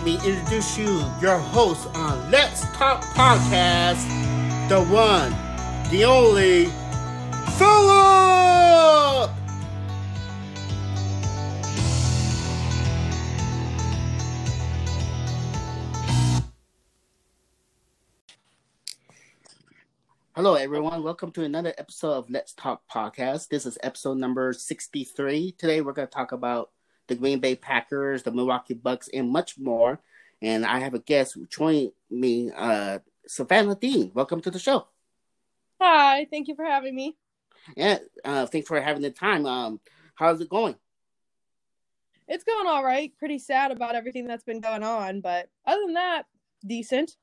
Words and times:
let 0.00 0.06
me 0.06 0.30
introduce 0.30 0.78
you, 0.78 1.04
your 1.20 1.36
host 1.36 1.86
on 1.94 2.30
Let's 2.30 2.62
Talk 2.74 3.02
Podcast, 3.12 4.00
the 4.66 4.82
one, 4.84 5.30
the 5.90 6.06
only, 6.06 6.70
Philip! 7.58 9.30
Hello, 20.34 20.54
everyone. 20.54 21.02
Welcome 21.02 21.30
to 21.32 21.44
another 21.44 21.74
episode 21.76 22.12
of 22.12 22.30
Let's 22.30 22.54
Talk 22.54 22.80
Podcast. 22.90 23.48
This 23.48 23.66
is 23.66 23.76
episode 23.82 24.16
number 24.16 24.54
63. 24.54 25.52
Today, 25.58 25.82
we're 25.82 25.92
going 25.92 26.08
to 26.08 26.14
talk 26.14 26.32
about 26.32 26.70
the 27.10 27.16
Green 27.16 27.40
Bay 27.40 27.56
Packers, 27.56 28.22
the 28.22 28.30
Milwaukee 28.30 28.72
Bucks, 28.72 29.08
and 29.12 29.28
much 29.28 29.58
more. 29.58 30.00
And 30.40 30.64
I 30.64 30.78
have 30.78 30.94
a 30.94 31.00
guest 31.00 31.36
joining 31.50 31.90
me, 32.08 32.50
uh, 32.56 33.00
Savannah 33.26 33.74
Dean. 33.74 34.12
Welcome 34.14 34.40
to 34.42 34.50
the 34.50 34.58
show. 34.58 34.86
Hi, 35.80 36.26
thank 36.30 36.48
you 36.48 36.54
for 36.54 36.64
having 36.64 36.94
me. 36.94 37.16
Yeah, 37.76 37.98
uh, 38.24 38.46
thanks 38.46 38.68
for 38.68 38.80
having 38.80 39.02
the 39.02 39.10
time. 39.10 39.44
Um, 39.44 39.80
how's 40.14 40.40
it 40.40 40.48
going? 40.48 40.76
It's 42.28 42.44
going 42.44 42.68
all 42.68 42.84
right. 42.84 43.12
Pretty 43.18 43.40
sad 43.40 43.72
about 43.72 43.96
everything 43.96 44.26
that's 44.26 44.44
been 44.44 44.60
going 44.60 44.84
on, 44.84 45.20
but 45.20 45.48
other 45.66 45.82
than 45.84 45.94
that, 45.94 46.26
decent. 46.64 47.16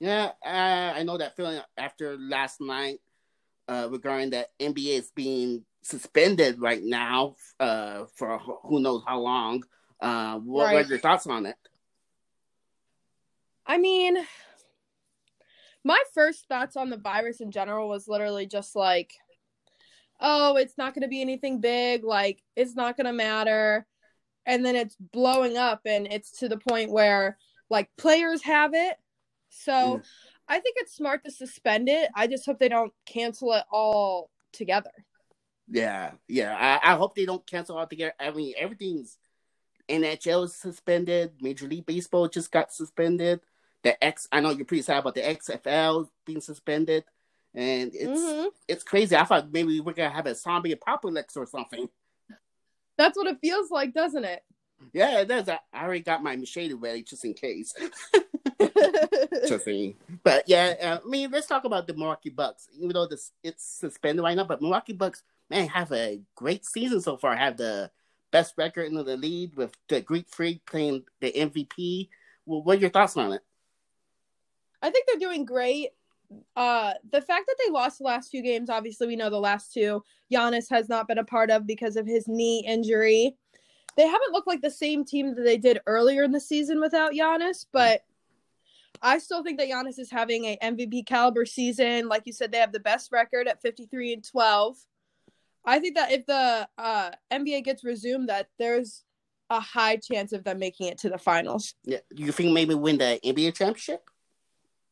Yeah, 0.00 0.32
uh, 0.44 0.92
I 0.96 1.04
know 1.04 1.18
that 1.18 1.36
feeling 1.36 1.60
after 1.78 2.18
last 2.18 2.60
night 2.60 2.98
uh, 3.68 3.88
regarding 3.90 4.30
that 4.30 4.48
NBA 4.58 4.98
is 4.98 5.12
being 5.14 5.64
suspended 5.82 6.60
right 6.60 6.82
now 6.82 7.36
uh, 7.58 8.04
for 8.16 8.38
who 8.38 8.80
knows 8.80 9.02
how 9.06 9.20
long. 9.20 9.64
Uh, 10.00 10.38
what 10.38 10.66
right. 10.66 10.84
are 10.84 10.88
your 10.88 10.98
thoughts 10.98 11.26
on 11.26 11.46
it? 11.46 11.56
I 13.66 13.78
mean, 13.78 14.16
my 15.84 16.02
first 16.14 16.46
thoughts 16.48 16.76
on 16.76 16.90
the 16.90 16.96
virus 16.96 17.40
in 17.40 17.50
general 17.50 17.88
was 17.88 18.08
literally 18.08 18.46
just 18.46 18.74
like, 18.74 19.12
oh, 20.20 20.56
it's 20.56 20.76
not 20.76 20.94
going 20.94 21.02
to 21.02 21.08
be 21.08 21.20
anything 21.20 21.60
big. 21.60 22.04
Like, 22.04 22.42
it's 22.56 22.74
not 22.74 22.96
going 22.96 23.06
to 23.06 23.12
matter. 23.12 23.86
And 24.46 24.64
then 24.64 24.74
it's 24.74 24.96
blowing 24.96 25.56
up, 25.56 25.82
and 25.84 26.06
it's 26.06 26.38
to 26.38 26.48
the 26.48 26.56
point 26.56 26.90
where, 26.90 27.36
like, 27.68 27.90
players 27.96 28.42
have 28.42 28.72
it. 28.74 28.96
So 29.50 29.72
mm. 29.72 30.02
I 30.48 30.58
think 30.60 30.76
it's 30.78 30.96
smart 30.96 31.24
to 31.24 31.30
suspend 31.30 31.88
it. 31.88 32.10
I 32.16 32.26
just 32.26 32.46
hope 32.46 32.58
they 32.58 32.68
don't 32.68 32.92
cancel 33.06 33.52
it 33.52 33.64
all 33.70 34.30
together. 34.52 34.90
Yeah, 35.70 36.12
yeah. 36.28 36.80
I, 36.82 36.92
I 36.92 36.96
hope 36.96 37.14
they 37.14 37.24
don't 37.24 37.46
cancel 37.46 37.78
altogether. 37.78 38.14
I 38.18 38.30
mean, 38.32 38.54
everything's 38.58 39.16
NHL 39.88 40.44
is 40.44 40.56
suspended. 40.56 41.32
Major 41.40 41.66
League 41.66 41.86
Baseball 41.86 42.28
just 42.28 42.50
got 42.50 42.72
suspended. 42.72 43.40
The 43.82 44.02
X, 44.02 44.28
I 44.30 44.40
know 44.40 44.50
you're 44.50 44.66
pretty 44.66 44.82
sad 44.82 44.98
about 44.98 45.14
the 45.14 45.22
XFL 45.22 46.08
being 46.26 46.40
suspended, 46.40 47.04
and 47.54 47.92
it's 47.94 48.20
mm-hmm. 48.20 48.48
it's 48.68 48.84
crazy. 48.84 49.16
I 49.16 49.24
thought 49.24 49.52
maybe 49.52 49.80
we're 49.80 49.94
gonna 49.94 50.10
have 50.10 50.26
a 50.26 50.34
zombie 50.34 50.72
apocalypse 50.72 51.36
or 51.36 51.46
something. 51.46 51.88
That's 52.98 53.16
what 53.16 53.28
it 53.28 53.38
feels 53.40 53.70
like, 53.70 53.94
doesn't 53.94 54.24
it? 54.24 54.42
Yeah, 54.92 55.20
it 55.20 55.28
does. 55.28 55.48
I, 55.48 55.58
already 55.74 56.00
got 56.00 56.22
my 56.22 56.36
machete 56.36 56.74
ready 56.74 57.02
just 57.02 57.24
in 57.24 57.34
case. 57.34 57.74
just 59.48 59.64
saying. 59.64 59.94
But 60.22 60.44
yeah, 60.46 60.74
uh, 60.80 60.98
I 61.04 61.08
mean, 61.08 61.30
let's 61.30 61.46
talk 61.46 61.64
about 61.64 61.86
the 61.86 61.94
Milwaukee 61.94 62.30
Bucks. 62.30 62.68
Even 62.76 62.94
though 62.94 63.06
this 63.06 63.32
it's 63.42 63.64
suspended 63.64 64.22
right 64.22 64.36
now, 64.36 64.44
but 64.44 64.60
Milwaukee 64.60 64.92
Bucks 64.92 65.22
man, 65.50 65.68
have 65.68 65.92
a 65.92 66.20
great 66.36 66.64
season 66.64 67.00
so 67.00 67.16
far. 67.16 67.36
Have 67.36 67.56
the 67.56 67.90
best 68.30 68.54
record 68.56 68.86
in 68.86 68.94
the 68.94 69.16
lead 69.16 69.56
with 69.56 69.74
the 69.88 70.00
Greek 70.00 70.28
Freak 70.28 70.64
playing 70.64 71.04
the 71.20 71.32
MVP. 71.32 72.08
Well, 72.46 72.62
what 72.62 72.78
are 72.78 72.80
your 72.80 72.90
thoughts 72.90 73.16
on 73.16 73.32
it? 73.32 73.42
I 74.80 74.90
think 74.90 75.06
they're 75.06 75.18
doing 75.18 75.44
great. 75.44 75.90
Uh, 76.54 76.92
the 77.10 77.20
fact 77.20 77.46
that 77.48 77.56
they 77.58 77.72
lost 77.72 77.98
the 77.98 78.04
last 78.04 78.30
few 78.30 78.42
games, 78.42 78.70
obviously, 78.70 79.08
we 79.08 79.16
know 79.16 79.30
the 79.30 79.38
last 79.38 79.74
two, 79.74 80.02
Giannis 80.32 80.70
has 80.70 80.88
not 80.88 81.08
been 81.08 81.18
a 81.18 81.24
part 81.24 81.50
of 81.50 81.66
because 81.66 81.96
of 81.96 82.06
his 82.06 82.28
knee 82.28 82.64
injury. 82.66 83.36
They 83.96 84.06
haven't 84.06 84.32
looked 84.32 84.46
like 84.46 84.62
the 84.62 84.70
same 84.70 85.04
team 85.04 85.34
that 85.34 85.42
they 85.42 85.58
did 85.58 85.80
earlier 85.86 86.22
in 86.22 86.32
the 86.32 86.40
season 86.40 86.80
without 86.80 87.12
Giannis, 87.12 87.66
but 87.72 88.02
I 89.02 89.18
still 89.18 89.42
think 89.42 89.58
that 89.58 89.68
Giannis 89.68 89.98
is 89.98 90.10
having 90.10 90.44
a 90.44 90.58
MVP 90.62 91.06
caliber 91.06 91.46
season. 91.46 92.08
Like 92.08 92.22
you 92.26 92.32
said, 92.32 92.52
they 92.52 92.58
have 92.58 92.72
the 92.72 92.80
best 92.80 93.10
record 93.12 93.48
at 93.48 93.62
53 93.62 94.14
and 94.14 94.24
12. 94.24 94.76
I 95.64 95.78
think 95.78 95.96
that 95.96 96.12
if 96.12 96.26
the 96.26 96.68
uh, 96.78 97.10
NBA 97.32 97.64
gets 97.64 97.84
resumed, 97.84 98.28
that 98.28 98.48
there's 98.58 99.04
a 99.50 99.60
high 99.60 99.96
chance 99.96 100.32
of 100.32 100.44
them 100.44 100.58
making 100.58 100.86
it 100.86 100.98
to 100.98 101.10
the 101.10 101.18
finals. 101.18 101.74
Yeah, 101.84 101.98
you 102.14 102.32
think 102.32 102.52
maybe 102.52 102.74
win 102.74 102.98
the 102.98 103.18
NBA 103.24 103.54
championship? 103.54 104.08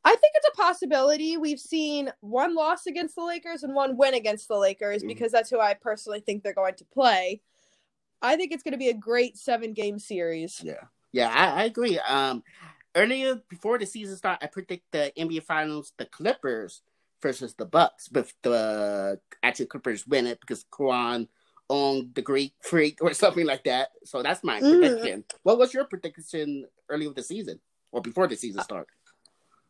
I 0.04 0.10
think 0.10 0.32
it's 0.36 0.48
a 0.48 0.56
possibility. 0.56 1.36
We've 1.36 1.60
seen 1.60 2.10
one 2.20 2.54
loss 2.54 2.86
against 2.86 3.14
the 3.14 3.24
Lakers 3.24 3.62
and 3.62 3.74
one 3.74 3.96
win 3.96 4.14
against 4.14 4.48
the 4.48 4.56
Lakers 4.56 4.98
mm-hmm. 4.98 5.08
because 5.08 5.32
that's 5.32 5.50
who 5.50 5.60
I 5.60 5.74
personally 5.74 6.20
think 6.20 6.42
they're 6.42 6.54
going 6.54 6.74
to 6.76 6.84
play. 6.86 7.42
I 8.20 8.36
think 8.36 8.52
it's 8.52 8.62
going 8.62 8.72
to 8.72 8.78
be 8.78 8.88
a 8.88 8.94
great 8.94 9.36
seven 9.36 9.72
game 9.72 9.98
series. 9.98 10.60
Yeah, 10.64 10.84
yeah, 11.12 11.32
I, 11.34 11.62
I 11.62 11.64
agree. 11.64 11.98
Um, 11.98 12.42
earlier 12.94 13.40
before 13.48 13.78
the 13.78 13.86
season 13.86 14.16
start, 14.16 14.38
I 14.42 14.46
predict 14.46 14.90
the 14.92 15.12
NBA 15.16 15.44
Finals, 15.44 15.92
the 15.96 16.06
Clippers 16.06 16.82
versus 17.22 17.54
the 17.54 17.66
Bucks, 17.66 18.08
but 18.08 18.32
the 18.42 19.20
actual 19.42 19.66
Clippers 19.66 20.06
win 20.06 20.26
it 20.26 20.40
because 20.40 20.64
Kawhi 20.70 21.28
owned 21.70 22.14
the 22.14 22.22
Greek 22.22 22.54
Freak 22.60 22.98
or 23.02 23.12
something 23.14 23.46
like 23.46 23.64
that. 23.64 23.90
So 24.04 24.22
that's 24.22 24.42
my 24.42 24.60
mm. 24.60 24.78
prediction. 24.78 25.24
What 25.42 25.58
was 25.58 25.74
your 25.74 25.84
prediction 25.84 26.66
early 26.88 27.06
of 27.06 27.14
the 27.14 27.22
season 27.22 27.60
or 27.92 28.00
before 28.00 28.26
the 28.26 28.36
season 28.36 28.62
started? 28.62 28.92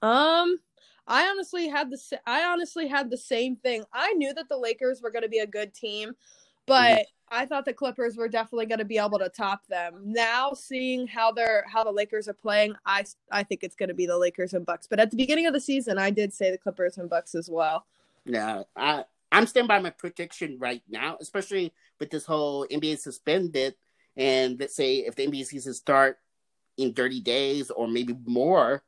Um, 0.01 0.59
I 1.07 1.27
honestly 1.29 1.69
had 1.69 1.91
the 1.91 1.99
I 2.27 2.45
honestly 2.45 2.87
had 2.87 3.11
the 3.11 3.17
same 3.17 3.57
thing. 3.57 3.85
I 3.93 4.13
knew 4.13 4.33
that 4.35 4.49
the 4.49 4.57
Lakers 4.57 5.01
were 5.03 5.11
going 5.11 5.23
to 5.23 5.29
be 5.29 5.39
a 5.39 5.47
good 5.47 5.75
team, 5.75 6.13
but 6.67 6.99
mm-hmm. 6.99 7.18
I 7.31 7.47
thought 7.47 7.65
the 7.65 7.73
Clippers 7.73 8.17
were 8.17 8.29
definitely 8.29 8.67
going 8.67 8.79
to 8.79 8.85
be 8.85 8.99
able 8.99 9.19
to 9.19 9.29
top 9.29 9.67
them. 9.67 10.01
Now 10.05 10.53
seeing 10.53 11.07
how 11.07 11.33
they're 11.33 11.65
how 11.73 11.85
the 11.85 11.91
Lakers 11.91 12.29
are 12.29 12.35
playing, 12.35 12.75
I 12.87 13.05
I 13.31 13.43
think 13.43 13.63
it's 13.63 13.77
going 13.77 13.89
to 13.89 13.95
be 13.95 14.07
the 14.07 14.19
Lakers 14.19 14.55
and 14.55 14.65
Bucks. 14.65 14.87
But 14.87 15.01
at 15.01 15.11
the 15.11 15.17
beginning 15.17 15.47
of 15.47 15.53
the 15.53 15.61
season, 15.61 15.99
I 15.99 16.11
did 16.11 16.33
say 16.33 16.51
the 16.51 16.59
Clippers 16.59 16.99
and 16.99 17.09
Bucks 17.11 17.35
as 17.35 17.49
well. 17.49 17.87
Yeah, 18.25 18.63
I 18.77 19.05
I'm 19.31 19.47
standing 19.47 19.69
by 19.69 19.81
my 19.81 19.91
prediction 19.91 20.57
right 20.59 20.83
now, 20.89 21.17
especially 21.21 21.73
with 22.01 22.11
this 22.11 22.25
whole 22.25 22.67
NBA 22.67 22.99
suspended. 22.99 23.75
And 24.17 24.59
let's 24.59 24.75
say 24.75 24.99
if 24.99 25.15
the 25.15 25.27
NBA 25.27 25.47
season 25.47 25.75
start 25.75 26.19
in 26.77 26.95
30 26.95 27.21
days 27.21 27.71
or 27.71 27.87
maybe 27.89 28.17
more, 28.27 28.83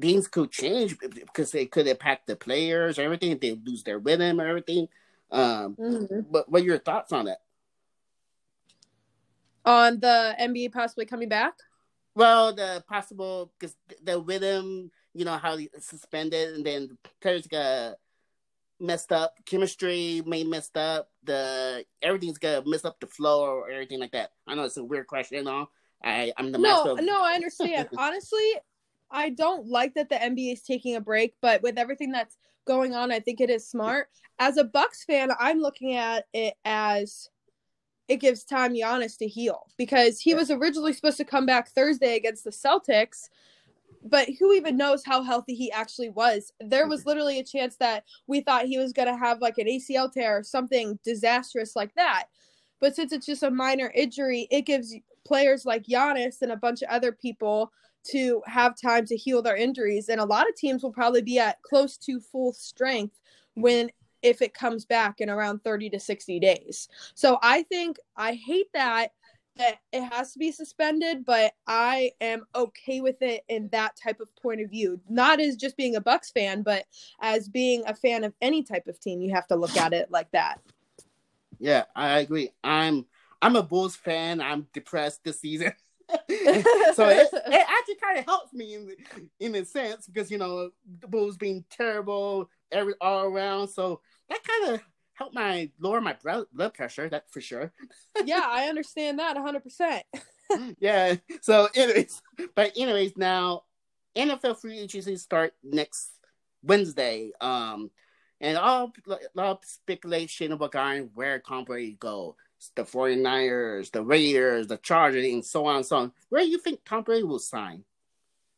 things 0.00 0.28
could 0.28 0.50
change 0.50 0.96
because 0.98 1.50
they 1.50 1.66
could 1.66 1.86
impact 1.86 2.26
the 2.26 2.36
players 2.36 2.98
or 2.98 3.02
everything. 3.02 3.38
They 3.38 3.52
lose 3.52 3.82
their 3.84 3.98
rhythm 3.98 4.40
or 4.40 4.46
everything. 4.46 4.88
Um, 5.30 5.76
mm-hmm. 5.76 6.20
But 6.30 6.50
what 6.50 6.62
are 6.62 6.64
your 6.64 6.78
thoughts 6.78 7.12
on 7.12 7.26
that? 7.26 7.38
On 9.64 10.00
the 10.00 10.34
NBA 10.40 10.72
possibly 10.72 11.04
coming 11.04 11.28
back? 11.28 11.54
Well, 12.14 12.54
the 12.54 12.82
possible 12.88 13.52
because 13.58 13.76
the 14.02 14.20
rhythm, 14.20 14.90
you 15.14 15.24
know 15.24 15.36
how 15.36 15.56
it's 15.56 15.86
suspended, 15.86 16.54
and 16.54 16.64
then 16.64 16.98
players 17.20 17.46
got 17.46 17.96
messed 18.80 19.12
up. 19.12 19.34
Chemistry 19.44 20.22
may 20.26 20.44
messed 20.44 20.76
up. 20.76 21.10
The 21.24 21.84
everything's 22.02 22.38
gonna 22.38 22.62
mess 22.66 22.84
up 22.84 22.98
the 23.00 23.06
flow 23.06 23.42
or 23.42 23.70
everything 23.70 24.00
like 24.00 24.12
that. 24.12 24.30
I 24.46 24.54
know 24.54 24.64
it's 24.64 24.76
a 24.76 24.84
weird 24.84 25.06
question, 25.06 25.38
you 25.38 25.44
know. 25.44 25.68
I 26.02 26.32
I'm 26.36 26.52
the 26.52 26.58
no, 26.58 26.92
of... 26.92 27.04
no, 27.04 27.22
I 27.22 27.34
understand. 27.34 27.88
Honestly, 27.98 28.54
I 29.10 29.30
don't 29.30 29.66
like 29.66 29.94
that 29.94 30.08
the 30.08 30.16
NBA 30.16 30.52
is 30.52 30.62
taking 30.62 30.96
a 30.96 31.00
break, 31.00 31.34
but 31.40 31.62
with 31.62 31.78
everything 31.78 32.12
that's 32.12 32.36
going 32.68 32.94
on. 32.94 33.10
I 33.10 33.18
think 33.18 33.40
it 33.40 33.50
is 33.50 33.66
smart. 33.66 34.08
As 34.38 34.58
a 34.58 34.64
Bucks 34.64 35.02
fan, 35.04 35.30
I'm 35.40 35.58
looking 35.58 35.94
at 35.94 36.26
it 36.32 36.54
as 36.64 37.28
it 38.06 38.18
gives 38.18 38.44
time 38.44 38.74
Giannis 38.74 39.18
to 39.18 39.26
heal 39.26 39.66
because 39.76 40.20
he 40.20 40.34
was 40.34 40.50
originally 40.50 40.92
supposed 40.92 41.16
to 41.16 41.24
come 41.24 41.46
back 41.46 41.70
Thursday 41.70 42.14
against 42.14 42.44
the 42.44 42.50
Celtics, 42.50 43.28
but 44.04 44.28
who 44.38 44.52
even 44.52 44.76
knows 44.76 45.02
how 45.04 45.22
healthy 45.22 45.54
he 45.54 45.72
actually 45.72 46.10
was? 46.10 46.52
There 46.60 46.86
was 46.86 47.00
mm-hmm. 47.00 47.08
literally 47.08 47.38
a 47.40 47.44
chance 47.44 47.76
that 47.76 48.04
we 48.26 48.40
thought 48.40 48.66
he 48.66 48.78
was 48.78 48.92
going 48.92 49.08
to 49.08 49.16
have 49.16 49.40
like 49.40 49.58
an 49.58 49.66
ACL 49.66 50.12
tear 50.12 50.38
or 50.38 50.42
something 50.42 50.98
disastrous 51.04 51.74
like 51.74 51.94
that. 51.96 52.26
But 52.80 52.94
since 52.94 53.12
it's 53.12 53.26
just 53.26 53.42
a 53.42 53.50
minor 53.50 53.90
injury, 53.94 54.46
it 54.50 54.62
gives 54.62 54.94
players 55.26 55.66
like 55.66 55.84
Giannis 55.84 56.42
and 56.42 56.52
a 56.52 56.56
bunch 56.56 56.82
of 56.82 56.88
other 56.88 57.12
people 57.12 57.72
to 58.10 58.42
have 58.46 58.80
time 58.80 59.06
to 59.06 59.16
heal 59.16 59.42
their 59.42 59.56
injuries. 59.56 60.08
And 60.08 60.20
a 60.20 60.24
lot 60.24 60.48
of 60.48 60.56
teams 60.56 60.82
will 60.82 60.92
probably 60.92 61.22
be 61.22 61.38
at 61.38 61.62
close 61.62 61.96
to 61.98 62.20
full 62.20 62.52
strength 62.52 63.18
when 63.54 63.90
if 64.22 64.42
it 64.42 64.54
comes 64.54 64.84
back 64.84 65.20
in 65.20 65.30
around 65.30 65.62
30 65.62 65.90
to 65.90 66.00
60 66.00 66.40
days. 66.40 66.88
So 67.14 67.38
I 67.42 67.62
think 67.64 67.98
I 68.16 68.34
hate 68.34 68.68
that 68.74 69.12
that 69.56 69.78
it 69.92 70.02
has 70.12 70.32
to 70.32 70.38
be 70.38 70.52
suspended, 70.52 71.24
but 71.24 71.52
I 71.66 72.12
am 72.20 72.44
okay 72.54 73.00
with 73.00 73.20
it 73.22 73.42
in 73.48 73.68
that 73.72 73.96
type 73.96 74.20
of 74.20 74.34
point 74.36 74.60
of 74.60 74.70
view. 74.70 75.00
Not 75.08 75.40
as 75.40 75.56
just 75.56 75.76
being 75.76 75.96
a 75.96 76.00
Bucks 76.00 76.30
fan, 76.30 76.62
but 76.62 76.84
as 77.20 77.48
being 77.48 77.82
a 77.86 77.94
fan 77.94 78.22
of 78.24 78.32
any 78.40 78.62
type 78.62 78.86
of 78.86 79.00
team, 79.00 79.20
you 79.20 79.34
have 79.34 79.48
to 79.48 79.56
look 79.56 79.76
at 79.76 79.92
it 79.92 80.10
like 80.10 80.30
that. 80.30 80.60
Yeah, 81.58 81.84
I 81.94 82.20
agree. 82.20 82.50
I'm 82.62 83.06
I'm 83.42 83.56
a 83.56 83.62
Bulls 83.62 83.96
fan. 83.96 84.40
I'm 84.40 84.68
depressed 84.72 85.24
this 85.24 85.40
season. 85.40 85.72
so 86.94 87.08
it, 87.08 87.28
it 87.32 87.66
actually 87.68 87.94
kind 88.02 88.18
of 88.18 88.24
helps 88.24 88.52
me 88.52 88.74
in 88.74 88.96
in 89.40 89.54
a 89.54 89.64
sense 89.64 90.06
because 90.06 90.30
you 90.30 90.38
know 90.38 90.70
the 91.00 91.08
Bulls 91.08 91.36
being 91.36 91.64
terrible 91.70 92.48
every 92.72 92.94
all 93.00 93.24
around. 93.24 93.68
So 93.68 94.00
that 94.28 94.40
kind 94.42 94.74
of 94.74 94.80
helped 95.14 95.34
my 95.34 95.70
lower 95.80 96.00
my 96.00 96.16
blood 96.22 96.74
pressure. 96.74 97.08
That 97.08 97.30
for 97.30 97.40
sure. 97.40 97.72
yeah, 98.24 98.46
I 98.46 98.68
understand 98.68 99.18
that 99.18 99.36
hundred 99.36 99.64
percent. 99.64 100.04
Yeah. 100.78 101.16
So 101.42 101.68
anyways, 101.74 102.22
but 102.54 102.72
anyways, 102.76 103.16
now 103.16 103.64
NFL 104.16 104.60
free 104.60 104.78
agency 104.78 105.16
start 105.16 105.52
next 105.62 106.10
Wednesday. 106.62 107.32
Um, 107.40 107.90
and 108.40 108.56
all 108.56 108.92
a 109.08 109.18
lot 109.34 109.50
of 109.50 109.58
speculation 109.64 110.52
about 110.52 110.72
going 110.72 111.10
where 111.14 111.38
Tom 111.40 111.64
Brady 111.64 111.96
go. 111.98 112.36
The 112.74 112.84
49ers, 112.84 113.90
the 113.92 114.02
Raiders, 114.02 114.66
the 114.66 114.78
Chargers, 114.78 115.24
and 115.24 115.44
so 115.44 115.66
on 115.66 115.76
and 115.76 115.86
so 115.86 115.96
on. 115.96 116.12
Where 116.28 116.42
do 116.42 116.48
you 116.48 116.58
think 116.58 116.80
Tom 116.84 117.02
Brady 117.02 117.24
will 117.24 117.38
sign? 117.38 117.84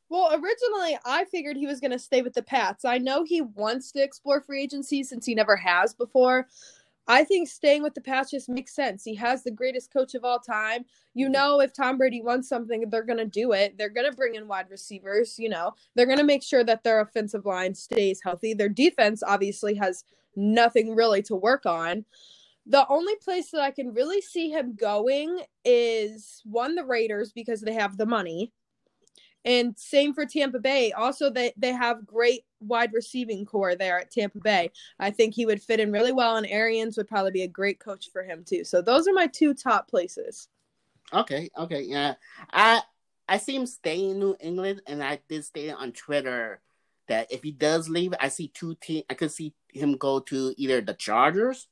Well, 0.08 0.32
originally 0.32 0.99
I 1.05 1.25
figured 1.26 1.56
he 1.56 1.67
was 1.67 1.81
going 1.81 1.93
to 1.93 1.99
stay 1.99 2.23
with 2.23 2.35
the 2.35 2.43
Pats. 2.43 2.85
I 2.85 2.99
know 2.99 3.23
he 3.23 3.43
wants 3.43 3.93
to 3.93 4.02
explore 4.02 4.41
free 4.41 4.62
agency 4.62 5.05
since 5.05 5.25
he 5.25 5.35
never 5.35 5.56
has 5.56 5.94
before. 5.94 6.49
I 7.06 7.25
think 7.25 7.49
staying 7.49 7.82
with 7.82 7.94
the 7.94 8.00
Pats 8.00 8.31
just 8.31 8.49
makes 8.49 8.75
sense. 8.75 9.02
He 9.05 9.14
has 9.17 9.43
the 9.43 9.50
greatest 9.50 9.93
coach 9.93 10.14
of 10.14 10.25
all 10.25 10.38
time. 10.38 10.85
You 11.14 11.26
mm-hmm. 11.26 11.32
know, 11.32 11.61
if 11.61 11.73
Tom 11.73 11.99
Brady 11.99 12.23
wants 12.23 12.49
something, 12.49 12.88
they're 12.88 13.02
going 13.02 13.19
to 13.19 13.25
do 13.25 13.52
it. 13.52 13.76
They're 13.79 13.88
going 13.88 14.08
to 14.08 14.17
bring 14.17 14.35
in 14.35 14.49
wide 14.49 14.70
receivers. 14.70 15.38
You 15.38 15.49
know, 15.49 15.75
they're 15.94 16.06
going 16.06 16.19
to 16.19 16.25
make 16.25 16.43
sure 16.43 16.64
that 16.64 16.85
their 16.85 17.00
offensive 17.00 17.47
line 17.47 17.75
stays 17.75 18.20
healthy. 18.23 18.55
Their 18.55 18.69
defense 18.69 19.23
obviously 19.26 19.75
has 19.75 20.05
nothing 20.37 20.94
really 20.94 21.23
to 21.23 21.35
work 21.35 21.67
on. 21.67 22.05
The 22.70 22.87
only 22.88 23.17
place 23.17 23.50
that 23.50 23.62
I 23.62 23.72
can 23.72 23.93
really 23.93 24.20
see 24.20 24.49
him 24.49 24.76
going 24.76 25.40
is 25.64 26.40
one, 26.44 26.76
the 26.76 26.84
Raiders, 26.84 27.32
because 27.32 27.61
they 27.61 27.72
have 27.75 27.96
the 27.96 28.06
money. 28.06 28.52
And 29.44 29.76
same 29.76 30.14
for 30.14 30.25
Tampa 30.25 30.61
Bay. 30.61 30.93
Also, 30.93 31.31
they, 31.31 31.52
they 31.56 31.72
have 31.72 32.06
great 32.06 32.44
wide 32.61 32.93
receiving 32.93 33.44
core 33.44 33.75
there 33.75 33.99
at 33.99 34.12
Tampa 34.12 34.38
Bay. 34.38 34.70
I 35.00 35.11
think 35.11 35.34
he 35.34 35.46
would 35.46 35.61
fit 35.61 35.81
in 35.81 35.90
really 35.90 36.12
well, 36.12 36.37
and 36.37 36.46
Arians 36.46 36.96
would 36.96 37.08
probably 37.08 37.32
be 37.32 37.43
a 37.43 37.49
great 37.49 37.81
coach 37.81 38.11
for 38.12 38.22
him 38.22 38.44
too. 38.44 38.62
So 38.62 38.81
those 38.81 39.08
are 39.08 39.14
my 39.14 39.26
two 39.26 39.52
top 39.52 39.88
places. 39.88 40.46
Okay, 41.12 41.50
okay, 41.58 41.81
yeah. 41.81 42.14
I 42.52 42.82
I 43.28 43.38
see 43.38 43.56
him 43.56 43.66
staying 43.66 44.11
in 44.11 44.20
New 44.20 44.37
England, 44.38 44.82
and 44.87 45.02
I 45.02 45.19
did 45.28 45.44
state 45.44 45.73
on 45.73 45.90
Twitter 45.90 46.61
that 47.08 47.32
if 47.32 47.43
he 47.43 47.50
does 47.50 47.88
leave, 47.88 48.14
I 48.20 48.28
see 48.28 48.46
two 48.46 48.76
teams. 48.76 49.06
I 49.11 49.14
could 49.14 49.32
see 49.32 49.55
him 49.73 49.96
go 49.96 50.20
to 50.20 50.55
either 50.56 50.81
the 50.81 50.94
Chargers 50.94 51.66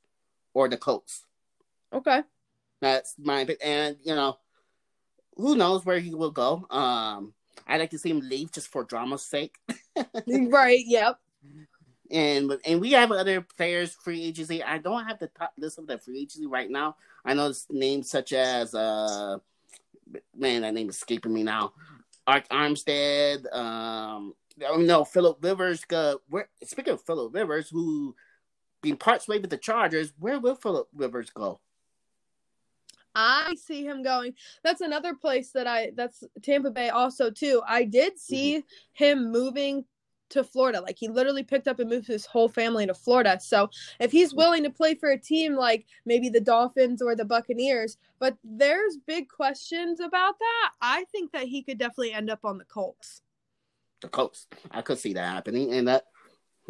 or 0.59 0.67
the 0.67 0.75
Colts. 0.75 1.23
Okay, 1.93 2.21
that's 2.81 3.15
my 3.17 3.47
and 3.63 3.95
you 4.03 4.13
know 4.13 4.37
who 5.37 5.55
knows 5.55 5.85
where 5.85 5.99
he 5.99 6.13
will 6.13 6.31
go. 6.31 6.67
Um, 6.69 7.33
I'd 7.65 7.79
like 7.79 7.91
to 7.91 7.97
see 7.97 8.09
him 8.09 8.19
leave 8.19 8.51
just 8.51 8.67
for 8.67 8.83
drama's 8.83 9.23
sake. 9.23 9.55
right. 10.27 10.83
Yep. 10.85 11.17
And 12.11 12.51
and 12.65 12.81
we 12.81 12.91
have 12.91 13.13
other 13.13 13.39
players 13.39 13.93
free 13.93 14.21
agency. 14.21 14.61
I 14.61 14.79
don't 14.79 15.05
have 15.05 15.19
the 15.19 15.27
top 15.27 15.53
list 15.57 15.79
of 15.79 15.87
the 15.87 15.97
free 15.97 16.19
agency 16.19 16.45
right 16.45 16.69
now. 16.69 16.97
I 17.23 17.35
know 17.35 17.53
names 17.69 18.09
such 18.09 18.33
as 18.33 18.75
uh 18.75 19.37
man, 20.35 20.63
that 20.63 20.73
name 20.73 20.89
is 20.89 20.97
escaping 20.97 21.33
me 21.33 21.43
now. 21.43 21.71
Arik 22.27 22.49
Armstead, 22.49 23.55
um 23.55 24.33
no 24.57 25.05
Philip 25.05 25.37
Rivers. 25.41 25.85
Uh, 25.89 26.15
speaking 26.65 26.93
of 26.93 27.01
Philip 27.03 27.33
Rivers, 27.33 27.69
who 27.69 28.13
being 28.81 28.97
parts 28.97 29.27
way 29.27 29.39
with 29.39 29.49
the 29.49 29.57
Chargers, 29.57 30.13
where 30.19 30.39
will 30.39 30.55
Philip 30.55 30.87
Rivers 30.93 31.29
go? 31.29 31.59
I 33.15 33.55
see 33.55 33.85
him 33.85 34.03
going. 34.03 34.33
That's 34.63 34.81
another 34.81 35.13
place 35.13 35.51
that 35.51 35.67
I 35.67 35.91
that's 35.95 36.23
Tampa 36.41 36.71
Bay 36.71 36.89
also 36.89 37.29
too. 37.29 37.61
I 37.67 37.83
did 37.83 38.13
mm-hmm. 38.13 38.19
see 38.19 38.57
mm-hmm. 38.57 39.03
him 39.03 39.31
moving 39.31 39.85
to 40.29 40.43
Florida. 40.43 40.79
Like 40.81 40.97
he 40.97 41.07
literally 41.07 41.43
picked 41.43 41.67
up 41.67 41.79
and 41.79 41.89
moved 41.89 42.07
his 42.07 42.25
whole 42.25 42.47
family 42.47 42.85
to 42.85 42.93
Florida. 42.93 43.39
So 43.41 43.69
if 43.99 44.11
he's 44.11 44.33
willing 44.33 44.63
to 44.63 44.69
play 44.69 44.93
for 44.95 45.09
a 45.09 45.17
team 45.17 45.55
like 45.55 45.85
maybe 46.05 46.29
the 46.29 46.39
Dolphins 46.39 47.01
or 47.01 47.15
the 47.15 47.25
Buccaneers, 47.25 47.97
but 48.19 48.37
there's 48.43 48.97
big 49.07 49.27
questions 49.27 49.99
about 49.99 50.37
that. 50.39 50.71
I 50.81 51.05
think 51.11 51.31
that 51.31 51.47
he 51.47 51.63
could 51.63 51.77
definitely 51.77 52.13
end 52.13 52.29
up 52.29 52.41
on 52.43 52.57
the 52.57 52.65
Colts. 52.65 53.21
The 54.01 54.07
Colts. 54.07 54.47
I 54.71 54.81
could 54.81 54.99
see 54.99 55.13
that 55.13 55.27
happening 55.27 55.73
and 55.73 55.87
that 55.87 56.05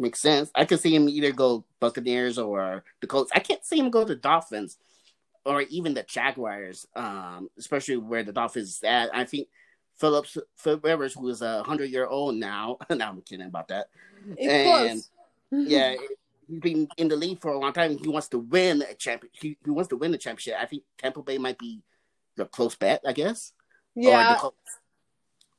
makes 0.00 0.20
sense. 0.20 0.50
I 0.54 0.64
could 0.64 0.80
see 0.80 0.94
him 0.94 1.08
either 1.08 1.32
go 1.32 1.64
Buccaneers 1.78 2.38
or 2.38 2.84
the 3.00 3.06
Colts. 3.06 3.30
I 3.34 3.40
can't 3.40 3.64
see 3.64 3.78
him 3.78 3.90
go 3.90 4.04
to 4.04 4.16
Dolphins 4.16 4.78
or 5.44 5.62
even 5.62 5.94
the 5.94 6.02
Jaguars, 6.02 6.86
um, 6.94 7.48
especially 7.58 7.96
where 7.96 8.22
the 8.22 8.32
Dolphins 8.32 8.80
at. 8.84 9.14
I 9.14 9.24
think 9.24 9.48
Phillips 9.96 10.36
Philip 10.56 10.84
Rivers, 10.84 11.14
who 11.14 11.28
is 11.28 11.42
a 11.42 11.62
hundred 11.62 11.90
year 11.90 12.06
old 12.06 12.36
now. 12.36 12.78
now 12.90 13.10
I'm 13.10 13.20
kidding 13.22 13.46
about 13.46 13.68
that. 13.68 13.88
It's 14.36 15.10
and 15.50 15.68
yeah, 15.68 15.94
he's 16.48 16.60
been 16.60 16.88
in 16.96 17.08
the 17.08 17.16
league 17.16 17.40
for 17.40 17.52
a 17.52 17.58
long 17.58 17.72
time. 17.72 17.98
He 17.98 18.08
wants 18.08 18.28
to 18.28 18.38
win 18.38 18.82
a 18.82 18.94
champion. 18.94 19.30
He, 19.32 19.56
he 19.64 19.70
wants 19.70 19.88
to 19.88 19.96
win 19.96 20.12
the 20.12 20.18
championship. 20.18 20.56
I 20.60 20.66
think 20.66 20.82
Tampa 20.98 21.22
Bay 21.22 21.38
might 21.38 21.58
be 21.58 21.82
the 22.36 22.46
close 22.46 22.74
bet. 22.74 23.02
I 23.06 23.12
guess. 23.12 23.52
Yeah. 23.94 24.38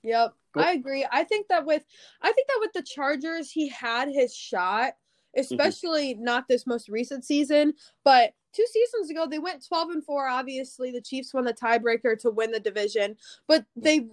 Yep, 0.03 0.33
I 0.56 0.74
agree. 0.74 1.06
I 1.12 1.24
think 1.24 1.48
that 1.48 1.65
with 1.65 1.83
I 2.21 2.31
think 2.31 2.48
that 2.48 2.59
with 2.59 2.74
the 2.74 2.83
Chargers, 2.83 3.51
he 3.51 3.69
had 3.69 4.09
his 4.09 4.36
shot, 4.36 4.94
mm-hmm. 4.94 5.42
especially 5.42 6.13
mm-hmm. 6.13 6.24
not 6.24 6.48
this 6.48 6.68
most 6.68 6.89
recent 6.89 7.25
season, 7.25 7.74
but 8.03 8.33
two 8.53 8.65
seasons 8.71 9.09
ago 9.09 9.27
they 9.27 9.39
went 9.39 9.65
12 9.65 9.89
and 9.92 10.06
4 10.06 10.27
obviously 10.27 10.92
the 10.92 11.01
chiefs 11.01 11.33
won 11.33 11.45
the 11.45 11.53
tiebreaker 11.53 12.18
to 12.19 12.30
win 12.30 12.51
the 12.51 12.59
division 12.59 13.15
but 13.48 13.65
they 13.75 14.07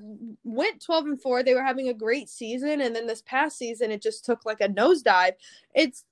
went 0.44 0.82
12 0.84 1.06
and 1.06 1.20
4 1.20 1.42
they 1.42 1.54
were 1.54 1.64
having 1.64 1.88
a 1.88 1.94
great 1.94 2.28
season 2.28 2.80
and 2.80 2.94
then 2.94 3.06
this 3.06 3.22
past 3.22 3.58
season 3.58 3.90
it 3.90 4.02
just 4.02 4.24
took 4.24 4.44
like 4.44 4.60
a 4.60 4.68
nosedive 4.68 5.32
it's 5.74 6.04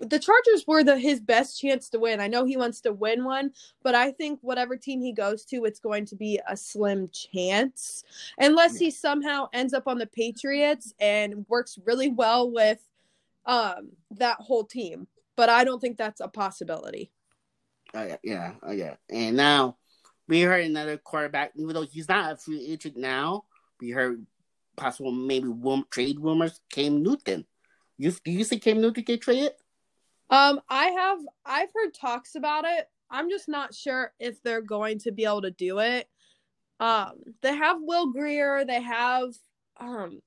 the 0.00 0.18
Chargers 0.18 0.66
were 0.66 0.82
the 0.82 0.98
his 0.98 1.20
best 1.20 1.60
chance 1.60 1.88
to 1.90 2.00
win. 2.00 2.20
I 2.20 2.26
know 2.26 2.44
he 2.44 2.56
wants 2.56 2.80
to 2.82 2.92
win 2.92 3.24
one, 3.24 3.52
but 3.82 3.94
I 3.94 4.10
think 4.10 4.40
whatever 4.42 4.76
team 4.76 5.00
he 5.00 5.12
goes 5.12 5.44
to, 5.46 5.64
it's 5.64 5.78
going 5.78 6.04
to 6.06 6.16
be 6.16 6.40
a 6.48 6.56
slim 6.56 7.08
chance, 7.12 8.02
unless 8.38 8.76
he 8.76 8.90
somehow 8.90 9.48
ends 9.52 9.72
up 9.72 9.86
on 9.86 9.98
the 9.98 10.06
Patriots 10.06 10.92
and 10.98 11.46
works 11.48 11.78
really 11.84 12.08
well 12.08 12.50
with 12.50 12.80
um 13.46 13.90
that 14.10 14.36
whole 14.40 14.64
team 14.64 15.06
but 15.38 15.48
I 15.48 15.62
don't 15.62 15.78
think 15.78 15.96
that's 15.96 16.20
a 16.20 16.26
possibility. 16.26 17.12
Oh 17.94 18.02
yeah, 18.02 18.16
yeah, 18.24 18.52
oh 18.60 18.72
yeah. 18.72 18.96
And 19.08 19.36
now 19.36 19.76
we 20.26 20.40
heard 20.40 20.64
another 20.64 20.96
quarterback, 20.96 21.52
even 21.54 21.74
though 21.74 21.86
he's 21.86 22.08
not 22.08 22.32
a 22.32 22.36
free 22.36 22.66
agent 22.66 22.96
now. 22.96 23.44
We 23.80 23.90
heard 23.90 24.26
possible 24.74 25.12
maybe 25.12 25.46
trade 25.90 26.18
rumors. 26.18 26.60
Cam 26.72 27.04
Newton. 27.04 27.46
You 27.98 28.10
do 28.10 28.32
you 28.32 28.42
see 28.42 28.58
Cam 28.58 28.80
Newton 28.80 29.04
get 29.04 29.22
traded? 29.22 29.52
Um, 30.30 30.60
I 30.68 30.86
have. 30.86 31.18
I've 31.44 31.70
heard 31.74 31.94
talks 31.94 32.34
about 32.34 32.64
it. 32.66 32.88
I'm 33.10 33.30
just 33.30 33.48
not 33.48 33.74
sure 33.74 34.12
if 34.18 34.42
they're 34.42 34.62
going 34.62 34.98
to 35.00 35.12
be 35.12 35.24
able 35.24 35.42
to 35.42 35.50
do 35.50 35.78
it. 35.78 36.08
Um, 36.80 37.14
they 37.42 37.56
have 37.56 37.78
Will 37.80 38.12
Grier, 38.12 38.64
They 38.64 38.82
have 38.82 39.30
um, 39.78 40.20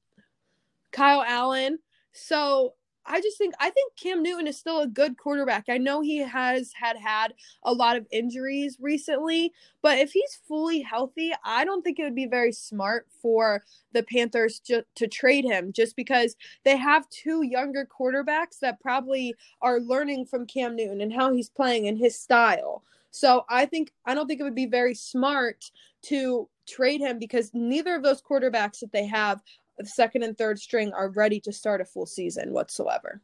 Kyle 0.92 1.24
Allen. 1.26 1.80
So 2.14 2.74
I 3.06 3.20
just 3.20 3.38
think 3.38 3.54
I 3.60 3.70
think 3.70 3.94
Cam 3.96 4.22
Newton 4.22 4.48
is 4.48 4.58
still 4.58 4.82
a 4.82 4.88
good 4.88 5.18
quarterback. 5.18 5.66
I 5.70 5.78
know 5.78 6.02
he 6.02 6.18
has 6.18 6.72
had 6.74 6.98
had 6.98 7.34
a 7.64 7.74
lot 7.74 7.98
of 7.98 8.06
injuries 8.12 8.78
recently, 8.80 9.54
but 9.82 9.98
if 9.98 10.12
he's 10.12 10.40
fully 10.48 10.82
healthy, 10.82 11.32
I 11.44 11.66
don't 11.66 11.82
think 11.82 12.00
it 12.00 12.04
would 12.04 12.16
be 12.16 12.28
very 12.28 12.52
smart 12.52 13.08
for 13.22 13.64
the 13.94 14.04
Panthers 14.04 14.60
to, 14.66 14.86
to 14.96 15.08
trade 15.08 15.46
him 15.46 15.74
just 15.74 15.96
because 15.96 16.36
they 16.64 16.78
have 16.78 17.10
two 17.10 17.44
younger 17.44 17.88
quarterbacks 17.88 18.60
that 18.62 18.80
probably 18.80 19.34
are 19.62 19.80
learning 19.80 20.26
from 20.26 20.46
Cam 20.46 20.76
Newton 20.76 21.02
and 21.02 21.14
how 21.14 21.34
he's 21.34 21.50
playing 21.50 21.88
and 21.88 21.98
his 21.98 22.18
style. 22.18 22.84
So 23.12 23.46
I 23.50 23.66
think 23.66 23.92
I 24.06 24.16
don't 24.16 24.28
think 24.28 24.40
it 24.40 24.44
would 24.44 24.56
be 24.56 24.68
very 24.68 24.96
smart 24.96 25.66
to 26.04 26.48
trade 26.68 27.02
him 27.02 27.20
because 27.20 27.52
neither 27.54 27.96
of 27.96 28.04
those 28.04 28.22
quarterbacks 28.22 28.80
that 28.80 28.94
they 28.94 29.06
have 29.06 29.42
the 29.78 29.86
second 29.86 30.24
and 30.24 30.38
third 30.38 30.60
string 30.60 30.94
are 30.94 31.10
ready 31.10 31.40
to 31.42 31.52
start 31.52 31.82
a 31.82 31.86
full 31.86 32.06
season 32.06 32.54
whatsoever. 32.54 33.22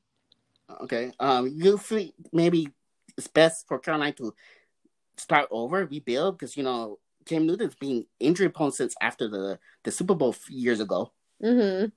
Okay. 0.82 1.12
Um, 1.20 1.52
you 1.54 1.78
think 1.78 2.14
maybe 2.34 2.70
it's 3.18 3.28
best 3.28 3.68
for 3.68 3.80
Carolina 3.80 4.14
to 4.14 4.34
start 5.18 5.48
over, 5.52 5.86
rebuild, 5.86 6.38
because 6.38 6.58
you 6.58 6.64
know 6.64 7.00
Cam 7.26 7.46
Newton's 7.46 7.76
been 7.76 8.06
injury 8.20 8.50
prone 8.50 8.72
since 8.72 8.96
after 9.02 9.28
the 9.28 9.60
the 9.84 9.92
Super 9.92 10.16
Bowl 10.16 10.36
years 10.50 10.80
ago. 10.80 11.12
Mm-hmm. 11.44 11.88